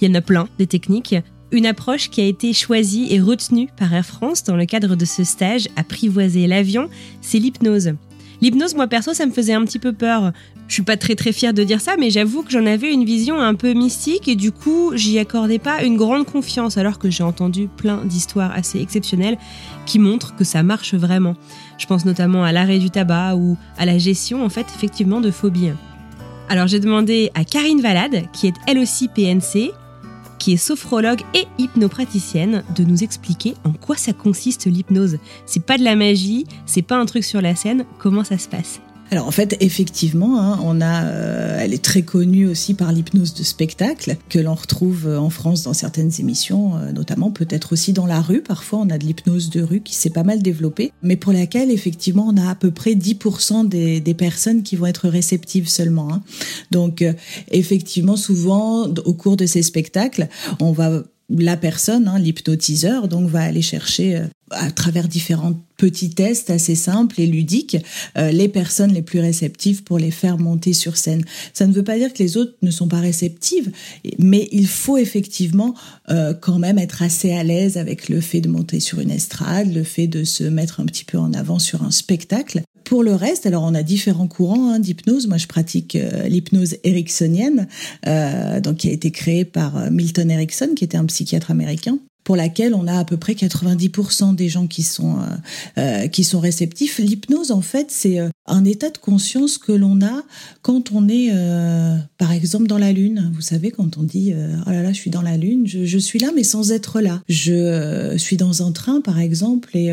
[0.00, 1.14] Il y en a plein des techniques.
[1.52, 5.04] Une approche qui a été choisie et retenue par Air France dans le cadre de
[5.04, 6.88] ce stage Apprivoiser l'avion,
[7.20, 7.92] c'est l'hypnose.
[8.40, 10.32] L'hypnose, moi perso, ça me faisait un petit peu peur.
[10.66, 13.04] Je suis pas très très fière de dire ça, mais j'avoue que j'en avais une
[13.04, 17.08] vision un peu mystique et du coup, j'y accordais pas une grande confiance alors que
[17.08, 19.38] j'ai entendu plein d'histoires assez exceptionnelles
[19.86, 21.34] qui montrent que ça marche vraiment.
[21.78, 25.30] Je pense notamment à l'arrêt du tabac ou à la gestion en fait effectivement de
[25.30, 25.70] phobies.
[26.48, 29.70] Alors j'ai demandé à Karine Valade, qui est elle aussi PNC,
[30.38, 35.18] qui est sophrologue et hypnopraticienne, de nous expliquer en quoi ça consiste l'hypnose.
[35.44, 38.48] C'est pas de la magie, c'est pas un truc sur la scène, comment ça se
[38.48, 38.80] passe?
[39.10, 43.32] Alors en fait, effectivement, hein, on a, euh, elle est très connue aussi par l'hypnose
[43.32, 47.94] de spectacle que l'on retrouve euh, en France dans certaines émissions, euh, notamment peut-être aussi
[47.94, 48.42] dans la rue.
[48.42, 51.70] Parfois, on a de l'hypnose de rue qui s'est pas mal développée, mais pour laquelle
[51.70, 56.12] effectivement, on a à peu près 10% des, des personnes qui vont être réceptives seulement.
[56.12, 56.22] hein.
[56.70, 57.14] Donc euh,
[57.50, 60.28] effectivement, souvent au cours de ces spectacles,
[60.60, 66.10] on va la personne, hein, l'hypnotiseur, donc va aller chercher euh, à travers différents petits
[66.10, 67.78] tests assez simples et ludiques
[68.18, 71.24] euh, les personnes les plus réceptives pour les faire monter sur scène.
[71.54, 73.72] Ça ne veut pas dire que les autres ne sont pas réceptives,
[74.18, 75.74] mais il faut effectivement
[76.10, 79.72] euh, quand même être assez à l'aise avec le fait de monter sur une estrade,
[79.72, 82.62] le fait de se mettre un petit peu en avant sur un spectacle.
[82.88, 85.26] Pour le reste, alors on a différents courants hein, d'hypnose.
[85.26, 87.68] Moi, je pratique euh, l'hypnose ericksonienne,
[88.06, 91.98] euh, donc qui a été créée par euh, Milton Erickson, qui était un psychiatre américain
[92.28, 95.22] pour laquelle on a à peu près 90% des gens qui sont euh,
[95.78, 96.98] euh, qui sont réceptifs.
[96.98, 100.24] L'hypnose, en fait, c'est euh, un état de conscience que l'on a
[100.60, 101.30] quand on est,
[102.18, 103.30] par exemple, dans la lune.
[103.34, 104.32] Vous savez, quand on dit
[104.66, 107.00] oh là là, je suis dans la lune, je, je suis là, mais sans être
[107.02, 107.22] là.
[107.28, 109.92] Je suis dans un train, par exemple, et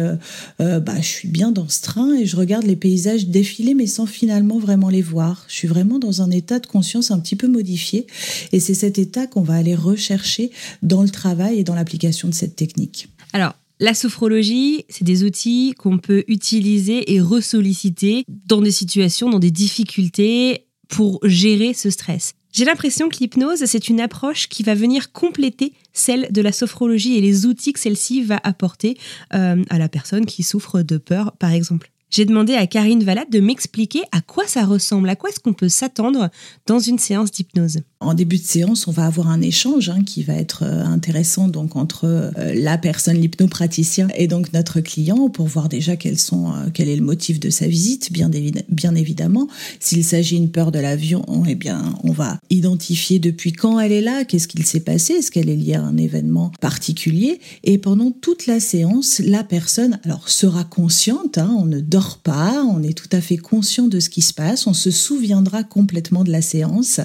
[0.59, 4.05] bah, je suis bien dans ce train et je regarde les paysages défiler, mais sans
[4.05, 5.45] finalement vraiment les voir.
[5.49, 8.07] Je suis vraiment dans un état de conscience un petit peu modifié,
[8.53, 10.49] et c'est cet état qu'on va aller rechercher
[10.81, 13.07] dans le travail et dans l'application de cette technique.
[13.33, 19.39] Alors, la sophrologie, c'est des outils qu'on peut utiliser et ressolliciter dans des situations, dans
[19.39, 22.35] des difficultés pour gérer ce stress.
[22.53, 27.17] J'ai l'impression que l'hypnose, c'est une approche qui va venir compléter celle de la sophrologie
[27.17, 28.97] et les outils que celle-ci va apporter
[29.33, 31.91] euh, à la personne qui souffre de peur, par exemple.
[32.11, 35.53] J'ai demandé à Karine Valade de m'expliquer à quoi ça ressemble, à quoi est-ce qu'on
[35.53, 36.29] peut s'attendre
[36.67, 37.79] dans une séance d'hypnose.
[37.99, 41.47] En début de séance, on va avoir un échange hein, qui va être euh, intéressant
[41.47, 46.89] donc entre euh, la personne, l'hypnopraticien et donc notre client pour voir déjà euh, quel
[46.89, 48.29] est le motif de sa visite, bien,
[48.69, 49.47] bien évidemment.
[49.79, 54.01] S'il s'agit d'une peur de l'avion, eh bien, on va identifier depuis quand elle est
[54.01, 57.39] là, qu'est-ce qu'il s'est passé, est-ce qu'elle est liée à un événement particulier.
[57.63, 62.61] Et pendant toute la séance, la personne, alors, sera consciente, hein, on ne dort pas,
[62.65, 66.25] on est tout à fait conscient de ce qui se passe, on se souviendra complètement
[66.25, 66.99] de la séance,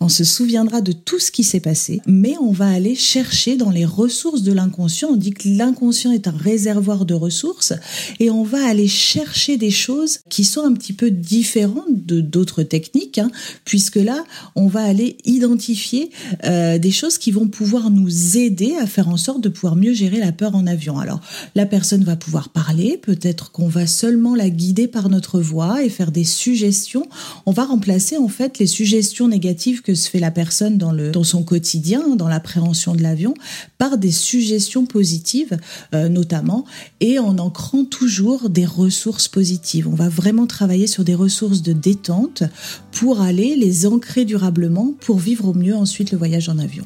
[0.00, 3.70] on se souviendra de tout ce qui s'est passé, mais on va aller chercher dans
[3.70, 5.10] les ressources de l'inconscient.
[5.12, 7.74] On dit que l'inconscient est un réservoir de ressources
[8.18, 12.64] et on va aller chercher des choses qui sont un petit peu différentes de d'autres
[12.64, 13.30] techniques, hein,
[13.64, 14.24] puisque là,
[14.56, 16.10] on va aller identifier
[16.42, 19.92] euh, des choses qui vont pouvoir nous aider à faire en sorte de pouvoir mieux
[19.92, 20.98] gérer la peur en avion.
[20.98, 21.20] Alors,
[21.54, 25.90] la personne va pouvoir parler, peut-être qu'on va seulement la guider par notre voix et
[25.90, 27.06] faire des suggestions.
[27.44, 31.10] On va remplacer en fait les suggestions négatives que se fait la personne dans, le,
[31.10, 33.34] dans son quotidien, dans l'appréhension de l'avion,
[33.76, 35.58] par des suggestions positives
[35.94, 36.64] euh, notamment,
[37.00, 39.88] et en ancrant toujours des ressources positives.
[39.88, 42.44] On va vraiment travailler sur des ressources de détente
[42.92, 46.84] pour aller les ancrer durablement pour vivre au mieux ensuite le voyage en avion.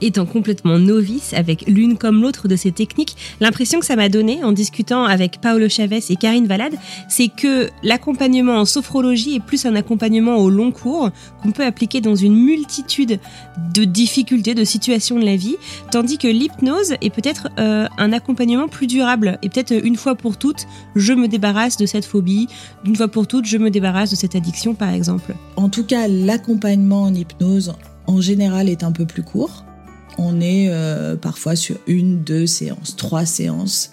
[0.00, 4.42] Étant complètement novice avec l'une comme l'autre de ces techniques, l'impression que ça m'a donné
[4.44, 6.74] en discutant avec Paolo Chavez et Karine Valade,
[7.08, 11.10] c'est que l'accompagnement en sophrologie est plus un accompagnement au long cours
[11.42, 13.18] qu'on peut appliquer dans une multitude
[13.74, 15.56] de difficultés, de situations de la vie,
[15.90, 19.38] tandis que l'hypnose est peut-être euh, un accompagnement plus durable.
[19.42, 22.48] Et peut-être une fois pour toutes, je me débarrasse de cette phobie,
[22.84, 25.34] d'une fois pour toutes, je me débarrasse de cette addiction par exemple.
[25.56, 27.74] En tout cas, l'accompagnement en hypnose
[28.06, 29.64] en général est un peu plus court
[30.20, 33.90] on est euh, parfois sur une, deux séances, trois séances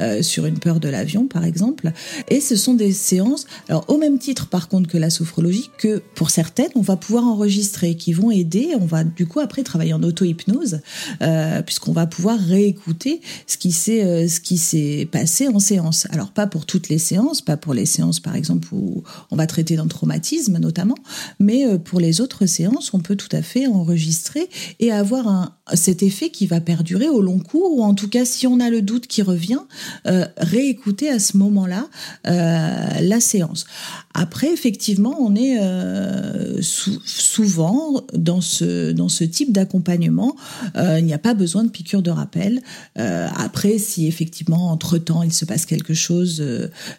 [0.00, 1.92] euh, sur une peur de l'avion, par exemple.
[2.28, 6.02] Et ce sont des séances, alors au même titre par contre que la sophrologie, que
[6.14, 8.74] pour certaines, on va pouvoir enregistrer, qui vont aider.
[8.78, 10.80] On va du coup après travailler en auto-hypnose,
[11.22, 16.06] euh, puisqu'on va pouvoir réécouter ce qui s'est ce qui s'est passé en séance.
[16.10, 19.46] Alors pas pour toutes les séances, pas pour les séances par exemple où on va
[19.46, 20.96] traiter d'un traumatisme notamment,
[21.40, 24.50] mais pour les autres séances, on peut tout à fait enregistrer
[24.80, 28.24] et avoir un, cet effet qui va perdurer au long cours, ou en tout cas,
[28.24, 29.60] si on a le doute qui revient,
[30.06, 31.88] euh, réécouter à ce moment-là
[32.26, 33.64] euh, la séance.
[34.12, 40.36] Après, effectivement, on est euh, souvent dans ce, dans ce type d'accompagnement.
[40.74, 42.60] il n'y a pas besoin de piqûre de rappel.
[42.96, 46.42] après, si effectivement, entre-temps, il se passe quelque chose,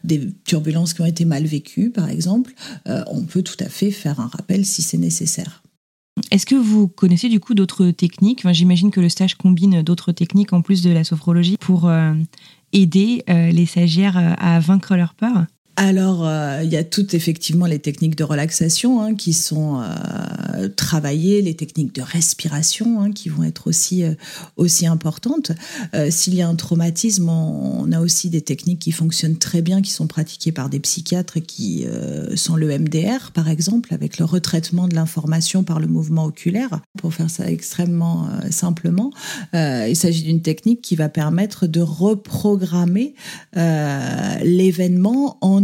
[0.03, 2.53] des turbulences qui ont été mal vécues, par exemple,
[2.86, 5.64] on peut tout à fait faire un rappel si c'est nécessaire.
[6.32, 8.47] Est-ce que vous connaissez du coup d'autres techniques?
[8.51, 12.14] J'imagine que le stage combine d'autres techniques en plus de la sophrologie pour euh,
[12.72, 15.45] aider euh, les stagiaires euh, à vaincre leur peur
[15.76, 20.69] alors, euh, il y a toutes effectivement les techniques de relaxation hein, qui sont euh,
[20.69, 24.13] travaillées, les techniques de respiration hein, qui vont être aussi euh,
[24.55, 25.51] aussi importantes.
[26.09, 29.91] S'il y a un traumatisme, on, a aussi des techniques qui fonctionnent très bien, qui
[29.91, 31.86] sont pratiquées par des psychiatres qui
[32.36, 36.82] sont le MDR, par exemple, avec le retraitement de l'information par le mouvement oculaire.
[36.97, 39.11] Pour faire ça extrêmement simplement,
[39.53, 43.13] il s'agit d'une technique qui va permettre de reprogrammer
[43.53, 45.62] l'événement en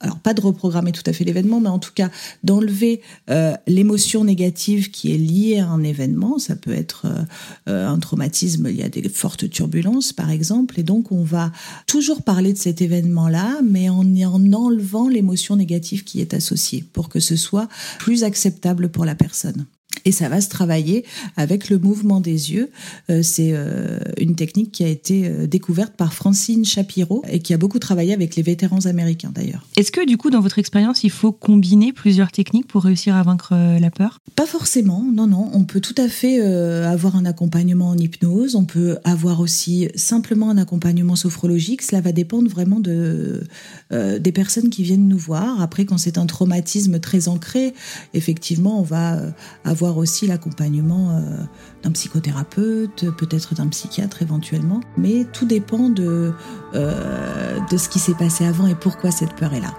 [0.00, 2.10] alors pas de reprogrammer tout à fait l'événement, mais en tout cas
[2.42, 6.38] d'enlever euh, l'émotion négative qui est liée à un événement.
[6.38, 7.22] Ça peut être euh,
[7.68, 11.52] euh, un traumatisme, il y a des fortes turbulences par exemple, et donc on va
[11.86, 17.08] toujours parler de cet événement-là, mais en, en enlevant l'émotion négative qui est associée pour
[17.08, 17.68] que ce soit
[17.98, 19.66] plus acceptable pour la personne.
[20.04, 21.04] Et ça va se travailler
[21.36, 22.70] avec le mouvement des yeux.
[23.10, 27.54] Euh, c'est euh, une technique qui a été euh, découverte par Francine Shapiro et qui
[27.54, 29.66] a beaucoup travaillé avec les vétérans américains d'ailleurs.
[29.76, 33.22] Est-ce que du coup, dans votre expérience, il faut combiner plusieurs techniques pour réussir à
[33.22, 34.18] vaincre la peur?
[34.36, 35.50] Pas forcément, non, non.
[35.52, 38.56] On peut tout à fait avoir un accompagnement en hypnose.
[38.56, 41.82] On peut avoir aussi simplement un accompagnement sophrologique.
[41.82, 43.42] Cela va dépendre vraiment de,
[43.90, 45.60] des personnes qui viennent nous voir.
[45.60, 47.74] Après, quand c'est un traumatisme très ancré,
[48.12, 49.20] effectivement, on va
[49.64, 51.36] avoir aussi l'accompagnement euh,
[51.82, 54.80] d'un psychothérapeute, peut-être d'un psychiatre éventuellement.
[54.96, 56.32] Mais tout dépend de,
[56.74, 59.74] euh, de ce qui s'est passé avant et pourquoi cette peur est là.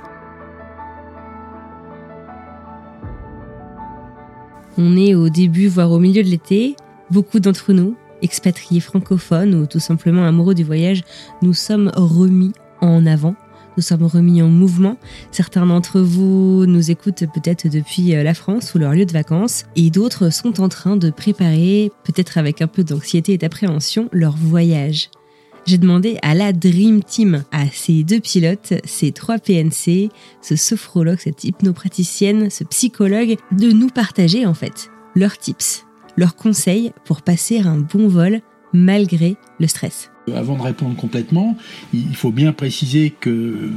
[4.78, 6.76] On est au début, voire au milieu de l'été.
[7.10, 11.04] Beaucoup d'entre nous, expatriés francophones ou tout simplement amoureux du voyage,
[11.42, 12.52] nous sommes remis
[12.82, 13.36] en avant
[13.78, 14.98] nous sommes remis en mouvement.
[15.32, 19.66] Certains d'entre vous nous écoutent peut-être depuis euh, la France ou leur lieu de vacances
[19.76, 24.36] et d'autres sont en train de préparer, peut-être avec un peu d'anxiété et d'appréhension, leur
[24.36, 25.10] voyage.
[25.66, 30.10] J'ai demandé à la Dream Team, à ces deux pilotes, ces trois PNC,
[30.42, 35.86] ce sophrologue, cette hypnopraticienne, ce psychologue, de nous partager en fait leurs tips,
[36.18, 38.42] leurs conseils pour passer un bon vol
[38.74, 40.12] malgré le stress.
[40.34, 41.56] Avant de répondre complètement,
[41.94, 43.70] il faut bien préciser que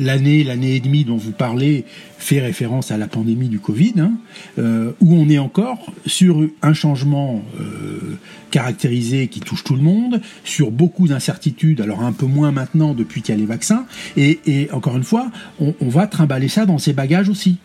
[0.00, 1.84] l'année, l'année et demie dont vous parlez
[2.18, 4.12] fait référence à la pandémie du Covid, hein,
[4.58, 8.18] euh, où on est encore sur un changement euh,
[8.50, 13.22] caractérisé qui touche tout le monde, sur beaucoup d'incertitudes, alors un peu moins maintenant depuis
[13.22, 13.86] qu'il y a les vaccins,
[14.16, 15.30] et, encore une fois,
[15.60, 17.58] on, on va trimballer ça dans ses bagages aussi.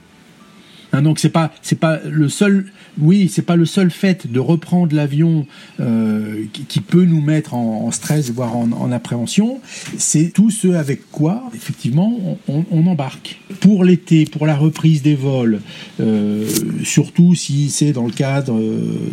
[0.94, 2.66] Hein, donc c'est pas pas le seul
[3.00, 5.46] oui c'est pas le seul fait de reprendre l'avion
[5.80, 9.60] euh, qui, peut nous mettre en, stress voire en, appréhension.
[9.98, 13.40] C'est tout ce avec quoi effectivement on, embarque.
[13.60, 15.60] Pour l'été pour la reprise des vols
[16.00, 16.48] euh,
[16.84, 19.12] surtout si c'est dans le cadre euh,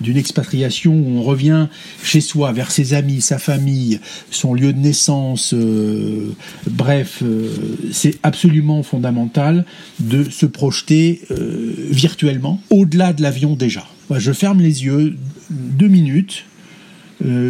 [0.00, 1.66] d'une expatriation où on revient
[2.02, 6.32] chez soi, vers ses amis, sa famille, son lieu de naissance, euh,
[6.70, 7.48] bref, euh,
[7.92, 9.64] c'est absolument fondamental
[10.00, 13.86] de se projeter euh, virtuellement au-delà de l'avion déjà.
[14.10, 15.16] je ferme les yeux
[15.50, 16.44] deux minutes.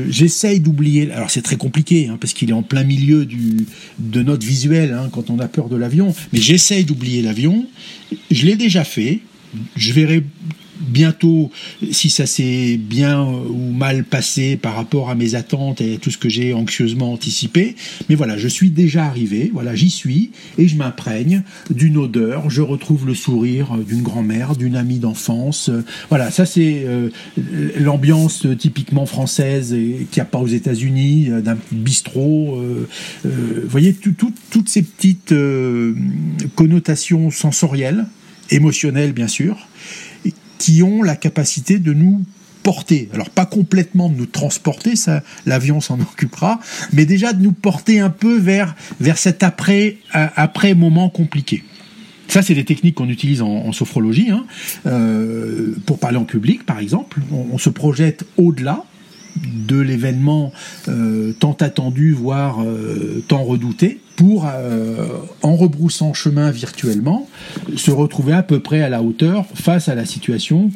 [0.09, 1.13] J'essaye d'oublier.
[1.13, 3.29] Alors c'est très compliqué hein, parce qu'il est en plein milieu
[3.99, 6.15] de notre visuel hein, quand on a peur de l'avion.
[6.33, 7.67] Mais j'essaye d'oublier l'avion.
[8.31, 9.21] Je l'ai déjà fait.
[9.77, 10.25] Je verrai
[10.81, 11.51] bientôt
[11.91, 16.19] si ça s'est bien ou mal passé par rapport à mes attentes et tout ce
[16.19, 17.77] que j'ai anxieusement anticipé.
[18.09, 22.51] Mais voilà, je suis déjà arrivé, voilà, j'y suis et je m'imprègne d'une odeur.
[22.51, 25.71] Je retrouve le sourire d'une grand-mère, d'une amie d'enfance.
[26.09, 27.11] Voilà, ça c'est euh,
[27.79, 32.59] l'ambiance typiquement française qu'il n'y a pas aux États-Unis, euh, d'un bistrot.
[32.61, 32.87] Euh,
[33.25, 35.35] vous voyez, toutes ces petites
[36.55, 38.07] connotations sensorielles,
[38.51, 39.69] émotionnelles bien sûr
[40.59, 42.25] qui ont la capacité de nous
[42.63, 43.09] porter.
[43.15, 46.61] Alors pas complètement de nous transporter, ça l'avion s'en occupera,
[46.93, 51.65] mais déjà de nous porter un peu vers vers cet après après moment compliqué.
[52.29, 54.45] Ça, c'est des techniques qu'on utilise en, sophrologie, hein.
[54.85, 57.23] euh, pour parler en public, par exemple.
[57.33, 58.85] on se projette au-delà,
[59.69, 60.53] de l'événement
[60.89, 65.07] euh, tant attendu, voire euh, tant redouté, pour, euh,
[65.43, 67.29] en rebroussant chemin virtuellement,
[67.77, 70.71] se retrouver à peu près à la hauteur face à la situation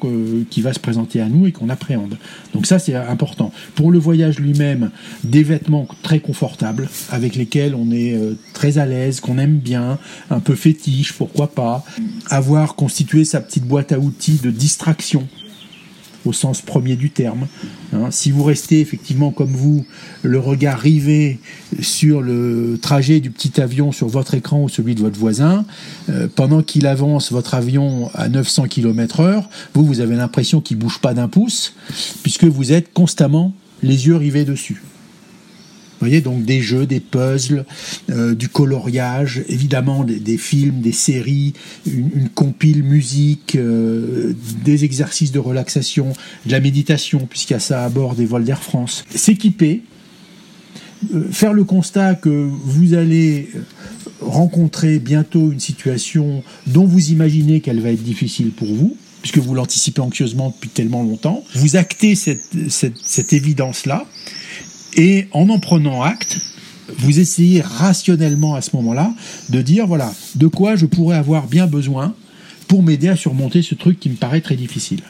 [0.48, 2.16] qui va se présenter à nous et qu'on appréhende.
[2.54, 3.52] Donc ça, c'est important.
[3.74, 4.90] Pour le voyage lui-même,
[5.24, 8.16] des vêtements très confortables, avec lesquels on est
[8.52, 9.98] très à l'aise, qu'on aime bien,
[10.30, 11.84] un peu fétiche, pourquoi pas.
[12.30, 15.26] Avoir constitué sa petite boîte à outils de distraction
[16.24, 17.46] au sens premier du terme.
[17.92, 18.10] Hein.
[18.10, 19.84] si vous restez effectivement comme vous,
[20.22, 21.38] le regard rivé
[21.80, 25.64] sur le trajet du petit avion sur votre écran ou celui de votre voisin,
[26.08, 29.44] euh, pendant qu'il avance votre avion à 900 km/h,
[29.74, 31.74] vous, vous avez l'impression qu'il bouge pas d'un pouce,
[32.22, 33.52] puisque vous êtes constamment
[33.82, 34.82] les yeux rivés dessus
[36.02, 37.64] voyez, donc des jeux, des puzzles,
[38.10, 41.52] euh, du coloriage, évidemment des, films, des séries,
[41.86, 44.34] une, compile musique, euh,
[44.64, 46.12] des exercices de relaxation,
[46.46, 49.04] de la méditation, puisqu'il y a ça à bord des vols d'Air France.
[49.14, 49.82] S'équiper,
[51.14, 53.48] euh, faire le constat que vous allez
[54.20, 59.54] rencontrer bientôt une situation dont vous imaginez qu'elle va être difficile pour vous, puisque vous
[59.54, 64.06] l'anticipez anxieusement depuis tellement longtemps, vous actez cette, évidence-là,
[64.94, 66.40] et en en prenant acte,
[66.98, 69.14] vous essayez rationnellement à ce moment-là
[69.50, 72.14] de dire, voilà, de quoi je pourrais avoir bien besoin
[72.68, 75.02] pour m'aider à surmonter ce truc qui me paraît très difficile.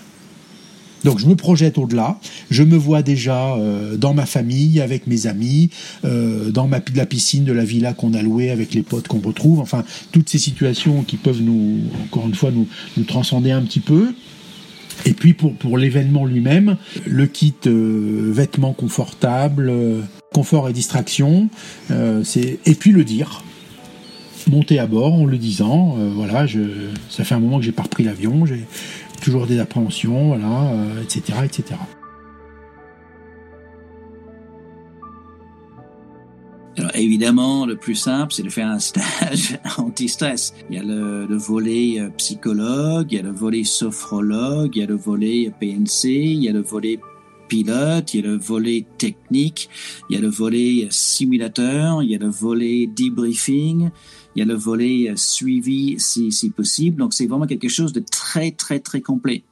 [1.05, 2.19] Donc je me projette au-delà,
[2.51, 5.71] je me vois déjà euh, dans ma famille, avec mes amis,
[6.05, 9.19] euh, dans ma, la piscine de la villa qu'on a louée avec les potes qu'on
[9.19, 13.63] retrouve, enfin toutes ces situations qui peuvent nous, encore une fois, nous, nous transcender un
[13.63, 14.15] petit peu.
[15.05, 16.77] Et puis pour, pour l'événement lui-même,
[17.07, 20.01] le kit euh, vêtements confortables, euh,
[20.33, 21.49] confort et distraction,
[21.91, 23.43] euh, et puis le dire.
[24.51, 26.61] Monter à bord en le disant, voilà, je,
[27.09, 28.67] ça fait un moment que j'ai pas repris l'avion, j'ai
[29.23, 30.75] toujours des appréhensions, voilà,
[31.05, 31.77] etc., etc.
[36.79, 40.55] Alors évidemment, le plus simple, c'est de faire un stage anti-stress.
[40.71, 44.81] Il y a le, le, volet euh, psychologue, il y a le volet sophrologue, il
[44.81, 46.99] y a le volet PNC, il y a le volet
[47.49, 49.69] pilote, il y a le volet technique,
[50.09, 53.91] il y a le volet simulateur, il y a le volet debriefing,
[54.35, 56.97] il y a le volet euh, suivi si, si possible.
[56.97, 59.45] Donc c'est vraiment quelque chose de très très très complet.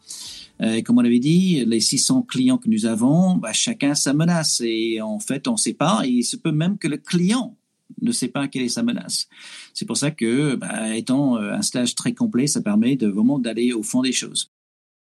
[0.62, 4.60] Euh, comme on avait dit, les 600 clients que nous avons, bah, chacun sa menace.
[4.64, 6.02] Et en fait, on ne sait pas.
[6.04, 7.56] Et il se peut même que le client
[8.02, 9.28] ne sait pas quelle est sa menace.
[9.74, 13.38] C'est pour ça que, bah, étant euh, un stage très complet, ça permet de vraiment
[13.38, 14.49] d'aller au fond des choses.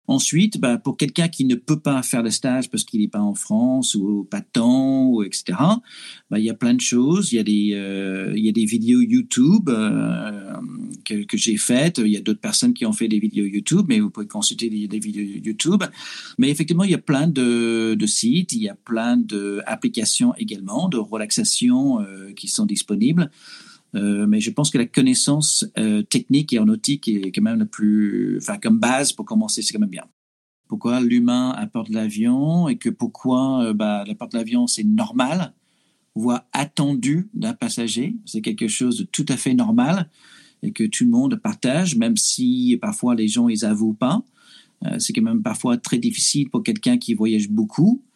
[0.09, 3.21] Ensuite, bah, pour quelqu'un qui ne peut pas faire le stage parce qu'il n'est pas
[3.21, 5.59] en France ou pas de temps, ou etc.,
[6.31, 7.33] bah, il y a plein de choses.
[7.33, 10.53] Il y a des, euh, y a des vidéos YouTube euh,
[11.05, 11.99] que, que j'ai faites.
[11.99, 14.71] Il y a d'autres personnes qui ont fait des vidéos YouTube, mais vous pouvez consulter
[14.71, 15.83] des, des vidéos YouTube.
[16.39, 20.89] Mais effectivement, il y a plein de, de sites, il y a plein d'applications également
[20.89, 23.31] de relaxation euh, qui sont disponibles.
[23.97, 27.67] Euh, mais je pense que la connaissance euh, technique et aéronautique est quand même la
[27.67, 30.05] plus, enfin comme base pour commencer, c'est quand même bien.
[30.69, 35.55] Pourquoi l'humain apporte l'avion et que pourquoi euh, bah, l'apporte l'avion c'est normal,
[36.15, 40.11] voire attendu d'un passager, c'est quelque chose de tout à fait normal
[40.63, 44.23] et que tout le monde partage, même si parfois les gens ils avouent pas.
[44.99, 48.16] c'est quand même parfois très difficile pour quelqu'un qui voyage beaucoup euh,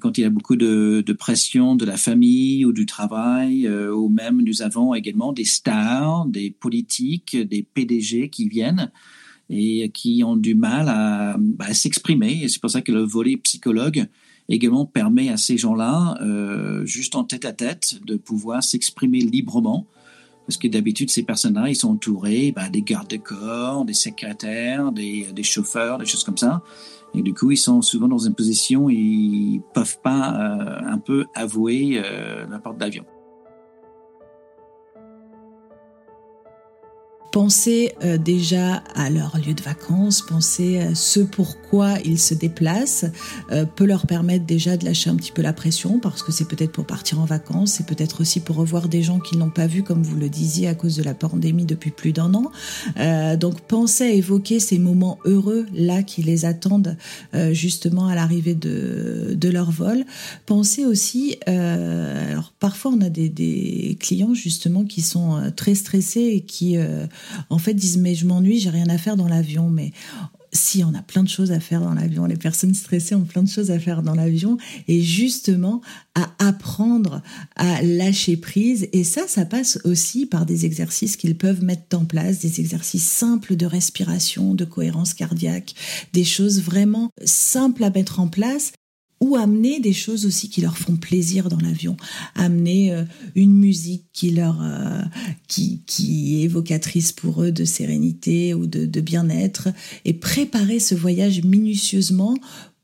[0.00, 4.08] quand il y a beaucoup de, pression de la famille ou du travail, euh, ou
[4.08, 8.90] même nous avons également des stars, des politiques, des PDG qui viennent
[9.50, 12.42] et qui ont du mal à, à s'exprimer.
[12.42, 14.06] Et c'est pour ça que le volet psychologue
[14.48, 19.86] également permet à ces gens-là, euh, juste en tête à tête, de pouvoir s'exprimer librement.
[20.46, 24.90] Parce que d'habitude, ces personnes-là, ils sont entourés bah, des gardes de corps, des secrétaires,
[24.90, 26.62] des chauffeurs, des choses comme ça.
[27.14, 30.98] Et du coup, ils sont souvent dans une position où ils peuvent pas euh, un
[30.98, 33.04] peu avouer euh, la porte d'avion.
[37.32, 43.06] Penser euh, déjà à leur lieu de vacances, penser à ce pourquoi ils se déplacent,
[43.50, 46.46] euh, peut leur permettre déjà de lâcher un petit peu la pression parce que c'est
[46.46, 49.66] peut-être pour partir en vacances, c'est peut-être aussi pour revoir des gens qu'ils n'ont pas
[49.66, 52.52] vus comme vous le disiez à cause de la pandémie depuis plus d'un an.
[52.98, 56.96] Euh, donc pensez à évoquer ces moments heureux là qui les attendent
[57.52, 60.04] justement à l'arrivée de, de leur vol.
[60.44, 66.76] Pensez aussi, alors parfois on a des, clients justement qui sont très stressés et qui
[67.50, 69.68] en fait, disent mais je m'ennuie, j'ai rien à faire dans l'avion.
[69.68, 69.92] Mais
[70.52, 73.42] si on a plein de choses à faire dans l'avion, les personnes stressées ont plein
[73.42, 75.80] de choses à faire dans l'avion, et justement
[76.14, 77.22] à apprendre
[77.56, 78.88] à lâcher prise.
[78.92, 83.06] Et ça, ça passe aussi par des exercices qu'ils peuvent mettre en place, des exercices
[83.08, 85.74] simples de respiration, de cohérence cardiaque,
[86.12, 88.72] des choses vraiment simples à mettre en place
[89.22, 91.96] ou amener des choses aussi qui leur font plaisir dans l'avion,
[92.34, 93.04] amener euh,
[93.36, 95.00] une musique qui leur euh,
[95.46, 99.68] qui, qui est évocatrice pour eux de sérénité ou de, bien-être.
[100.04, 102.36] Et préparer ce voyage minutieusement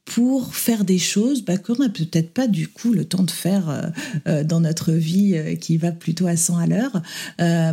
[0.04, 3.92] pour faire des choses bah, qu'on n'a peut-être pas du coup le temps de faire
[4.26, 7.02] euh, dans notre vie qui va plutôt à 100 à l'heure,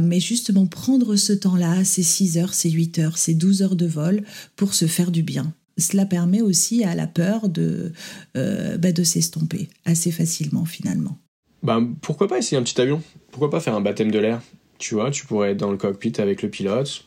[0.01, 3.85] mais justement prendre ce temps-là, ces 6 heures, ces 8 heures, ces 12 heures de
[3.85, 4.23] vol
[4.55, 7.91] pour se faire du bien cela permet aussi à la peur de,
[8.37, 11.17] euh, bah, de s'estomper assez facilement finalement.
[11.63, 13.01] Bah, pourquoi pas essayer un petit avion?
[13.31, 14.41] Pourquoi pas faire un baptême de l'air?
[14.77, 17.05] Tu vois, tu pourrais être dans le cockpit avec le pilote,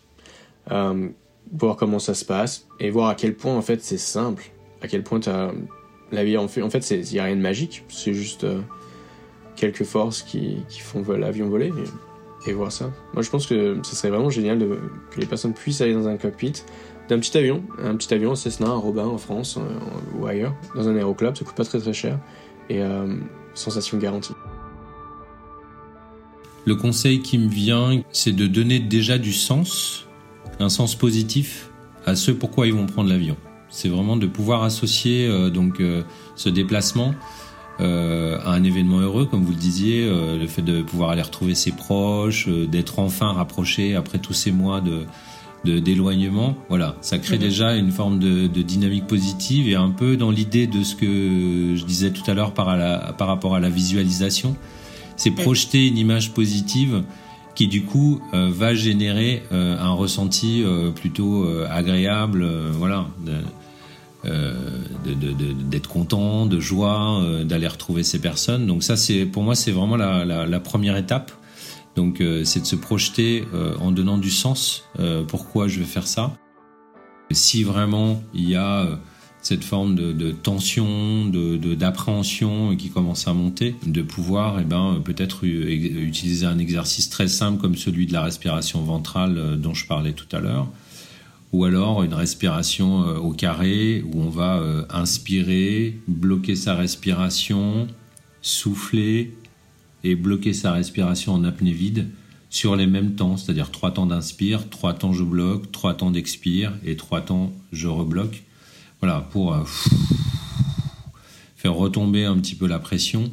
[0.70, 1.08] euh,
[1.52, 4.50] voir comment ça se passe et voir à quel point en fait c'est simple,
[4.82, 5.20] à quel point
[6.12, 8.60] la vie en fait, en fait il n'y a rien de magique, c'est juste euh,
[9.56, 11.72] quelques forces qui, qui font l'avion voler
[12.46, 12.90] et, voir ça.
[13.12, 14.58] Moi je pense que ce serait vraiment génial
[15.10, 16.54] que les personnes puissent aller dans un cockpit
[17.08, 20.88] d'un petit avion, un petit avion, Cessna, un Robin en France euh, ou ailleurs, dans
[20.88, 22.18] un aéroclub, ça coûte pas très très cher
[22.68, 23.16] et euh,
[23.54, 24.34] sensation garantie.
[26.66, 30.06] Le conseil qui me vient, c'est de donner déjà du sens,
[30.60, 31.70] un sens positif
[32.04, 33.36] à ce pourquoi ils vont prendre l'avion.
[33.70, 35.82] C'est vraiment de pouvoir associer euh, donc
[36.36, 37.14] ce déplacement
[37.80, 41.70] à un événement heureux, comme vous le disiez, le fait de pouvoir aller retrouver ses
[41.70, 45.06] proches, d'être enfin rapproché après tous ces mois de,
[45.64, 47.42] d'éloignement, voilà, ça crée mhm.
[47.42, 51.84] déjà une forme de, dynamique positive et un peu dans l'idée de ce que je
[51.84, 52.66] disais tout à l'heure par,
[53.16, 54.56] par rapport à la visualisation,
[55.16, 57.02] c'est projeter une image positive
[57.58, 63.06] qui du coup euh, va générer euh, un ressenti euh, plutôt agréable, voilà,
[65.04, 68.66] d'être content, de joie, d'aller retrouver ces personnes.
[68.66, 71.32] Donc ça, c'est pour moi, c'est vraiment la première étape.
[71.98, 74.84] Donc euh, c'est de se projeter euh, en donnant du sens.
[75.00, 76.32] Euh, pourquoi je vais faire ça
[77.32, 79.00] Si vraiment il y a
[79.42, 85.44] cette forme de, tension, de d'appréhension qui commence à monter, de pouvoir eh ben, peut-être
[85.44, 90.36] utiliser un exercice très simple comme celui de la respiration ventrale dont je parlais tout
[90.36, 90.68] à l'heure,
[91.52, 97.88] ou alors une respiration au carré où on va inspirer, bloquer sa respiration,
[98.40, 99.36] souffler,
[100.04, 102.08] et bloquer sa respiration en apnée vide
[102.50, 106.72] sur les mêmes temps, c'est-à-dire trois temps d'inspire, trois temps je bloque, trois temps d'expire
[106.84, 108.42] et trois temps je rebloque.
[109.00, 109.62] Voilà, pour euh,
[111.56, 113.30] faire retomber un petit peu la pression,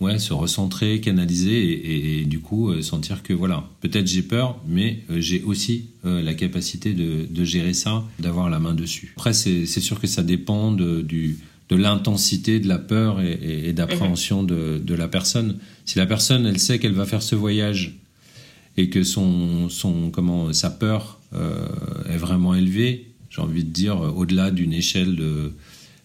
[0.00, 5.02] ouais, se recentrer, canaliser et, du coup euh, sentir que voilà, peut-être j'ai peur, mais
[5.10, 9.12] euh, j'ai aussi la capacité de, gérer ça, d'avoir la main dessus.
[9.16, 11.38] Après, c'est sûr que ça dépend du,
[11.70, 15.58] de l'intensité de la peur et, d'appréhension de, la personne.
[15.84, 17.98] Si la personne, elle sait qu'elle va faire ce voyage
[18.76, 21.66] et que son, son comment, sa peur euh,
[22.08, 25.52] est vraiment élevée, j'ai envie de dire au-delà d'une échelle de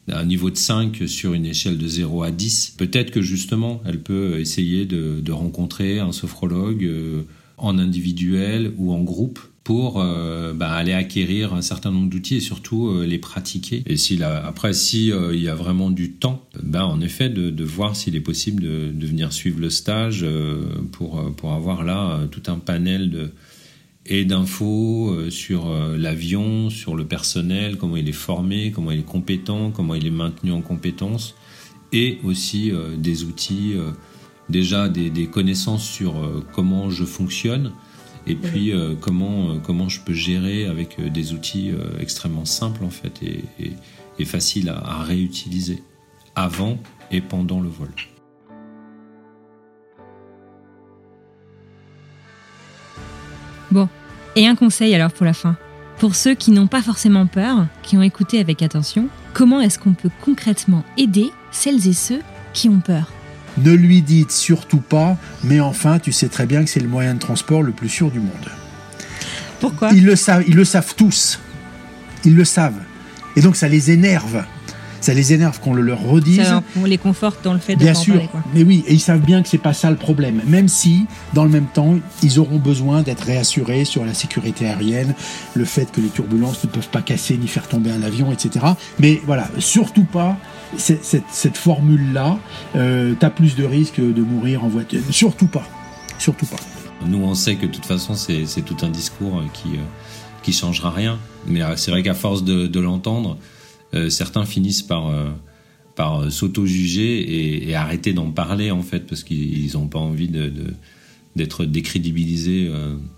[0.07, 4.01] d'un niveau de 5 sur une échelle de 0 à 10, peut-être que justement, elle
[4.01, 7.23] peut essayer de, rencontrer un sophrologue euh,
[7.57, 12.39] en individuel ou en groupe pour euh, bah, aller acquérir un certain nombre d'outils et
[12.39, 13.81] surtout euh, les pratiquer.
[13.87, 17.63] Et si après, si euh, il y a vraiment du temps, bah, en effet, de,
[17.63, 20.25] voir s'il est possible de, venir suivre le stage
[20.91, 23.31] pour pour avoir là tout un panel
[24.05, 29.71] et d'infos sur l'avion, sur le personnel, comment il est formé, comment il est compétent,
[29.71, 31.35] comment il est maintenu en compétence,
[31.91, 33.73] et aussi des outils,
[34.49, 36.13] déjà des connaissances sur
[36.53, 37.71] comment je fonctionne
[38.27, 42.83] et puis euh, comment, euh, comment je peux gérer avec euh, des outils extrêmement simples
[42.83, 45.83] en fait et, faciles à, réutiliser
[46.35, 46.77] avant
[47.11, 47.89] et pendant le vol.
[53.71, 53.89] Bon,
[54.35, 55.57] et un conseil alors pour la fin.
[55.99, 59.93] Pour ceux qui n'ont pas forcément peur, qui ont écouté avec attention, comment est-ce qu'on
[59.93, 62.21] peut concrètement aider celles et ceux
[62.53, 63.14] qui ont peur?
[63.57, 67.13] Ne lui dites surtout pas, mais enfin, tu sais très bien que c'est le moyen
[67.13, 68.49] de transport le plus sûr du monde.
[69.59, 71.39] Pourquoi Ils le savent, ils le savent tous.
[72.25, 72.79] Ils le savent.
[73.35, 74.43] Et donc ça les énerve.
[75.01, 76.41] Ça les énerve qu'on le leur redise.
[76.43, 78.43] Ça, on les conforte dans le fait de Bien sûr, parler, quoi.
[78.55, 80.41] mais oui, et ils savent bien que c'est pas ça le problème.
[80.47, 85.13] Même si, dans le même temps, ils auront besoin d'être réassurés sur la sécurité aérienne,
[85.53, 88.65] le fait que les turbulences ne peuvent pas casser ni faire tomber un avion, etc.
[88.99, 90.37] Mais voilà, surtout pas
[90.77, 92.39] cette, formule-là.
[92.75, 95.01] Euh, T'as plus de risques de mourir en voiture.
[95.11, 95.67] Surtout pas.
[96.19, 96.57] Surtout pas.
[97.05, 99.81] Nous, on sait que de toute façon, c'est tout un discours euh, qui, euh,
[100.43, 101.19] qui changera rien.
[101.47, 103.37] Mais c'est vrai qu'à force de, l'entendre,
[104.09, 105.13] certains finissent par,
[105.95, 110.27] par s'auto-juger et, arrêter d'en parler, en fait, parce qu'ils n'ont pas envie
[111.35, 112.71] d'être décrédibilisés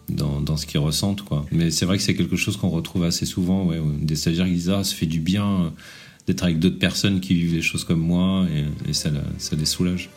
[0.09, 3.69] dans, ce qu'ils ressentent mais c'est vrai que c'est quelque chose qu'on retrouve assez souvent
[4.01, 5.71] des stagiaires qui disent ah ça fait du bien
[6.27, 8.45] d'être avec d'autres personnes qui vivent les choses comme moi
[8.87, 10.09] et, ça, ça les soulage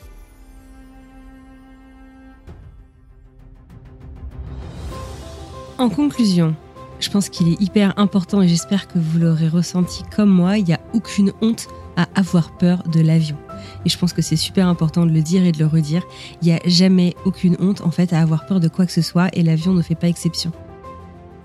[5.79, 6.55] En conclusion,
[6.99, 10.65] je pense qu'il est hyper important et j'espère que vous l'aurez ressenti comme moi, il
[10.65, 13.37] n'y a aucune honte à avoir peur de l'avion.
[13.87, 16.03] Et je pense que c'est super important de le dire et de le redire.
[16.43, 19.01] Il n'y a jamais aucune honte en fait à avoir peur de quoi que ce
[19.01, 20.53] soit et l'avion ne fait pas exception.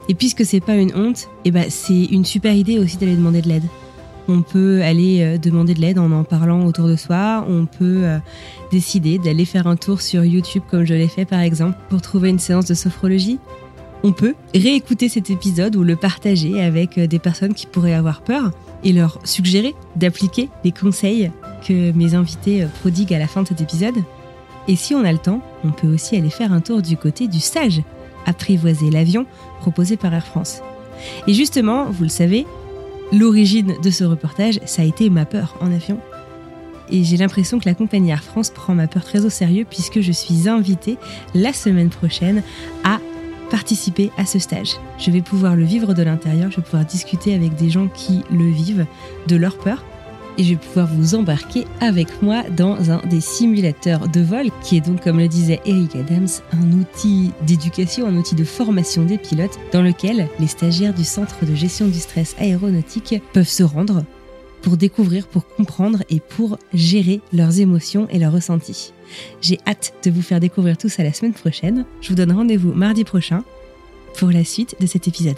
[0.09, 3.41] Et puisque c'est pas une honte, eh ben c'est une super idée aussi d'aller demander
[3.41, 3.63] de l'aide.
[4.27, 7.45] On peut aller euh, demander de l'aide en en parlant autour de soi.
[7.47, 8.17] On peut euh,
[8.71, 12.29] décider d'aller faire un tour sur YouTube comme je l'ai fait par exemple pour trouver
[12.29, 13.39] une séance de sophrologie.
[14.03, 18.21] On peut réécouter cet épisode ou le partager avec euh, des personnes qui pourraient avoir
[18.21, 18.51] peur
[18.83, 21.31] et leur suggérer d'appliquer les conseils
[21.67, 23.95] que mes invités prodiguent à la fin de cet épisode.
[24.67, 27.27] Et si on a le temps, on peut aussi aller faire un tour du côté
[27.27, 27.81] du stage
[28.25, 29.25] apprivoiser l'avion
[29.59, 30.61] proposé par Air France.
[31.27, 32.45] Et justement, vous le savez,
[33.11, 35.99] l'origine de ce reportage, ça a été ma peur en avion.
[36.89, 40.01] Et j'ai l'impression que la compagnie Air France prend ma peur très au sérieux puisque
[40.01, 40.97] je suis invitée
[41.33, 42.43] la semaine prochaine
[42.83, 42.99] à
[43.49, 44.75] participer à ce stage.
[44.99, 48.21] Je vais pouvoir le vivre de l'intérieur, je vais pouvoir discuter avec des gens qui
[48.31, 48.85] le vivent,
[49.27, 49.83] de leur peur,
[50.37, 54.77] et je vais pouvoir vous embarquer avec moi dans un des simulateurs de vol, qui
[54.77, 59.17] est donc, comme le disait Eric Adams, un outil d'éducation, un outil de formation des
[59.17, 64.03] pilotes, dans lequel les stagiaires du Centre de gestion du stress aéronautique peuvent se rendre
[64.61, 68.93] pour découvrir, pour comprendre et pour gérer leurs émotions et leurs ressentis.
[69.41, 71.85] J'ai hâte de vous faire découvrir tout ça la semaine prochaine.
[72.01, 73.43] Je vous donne rendez-vous mardi prochain
[74.17, 75.37] pour la suite de cet épisode.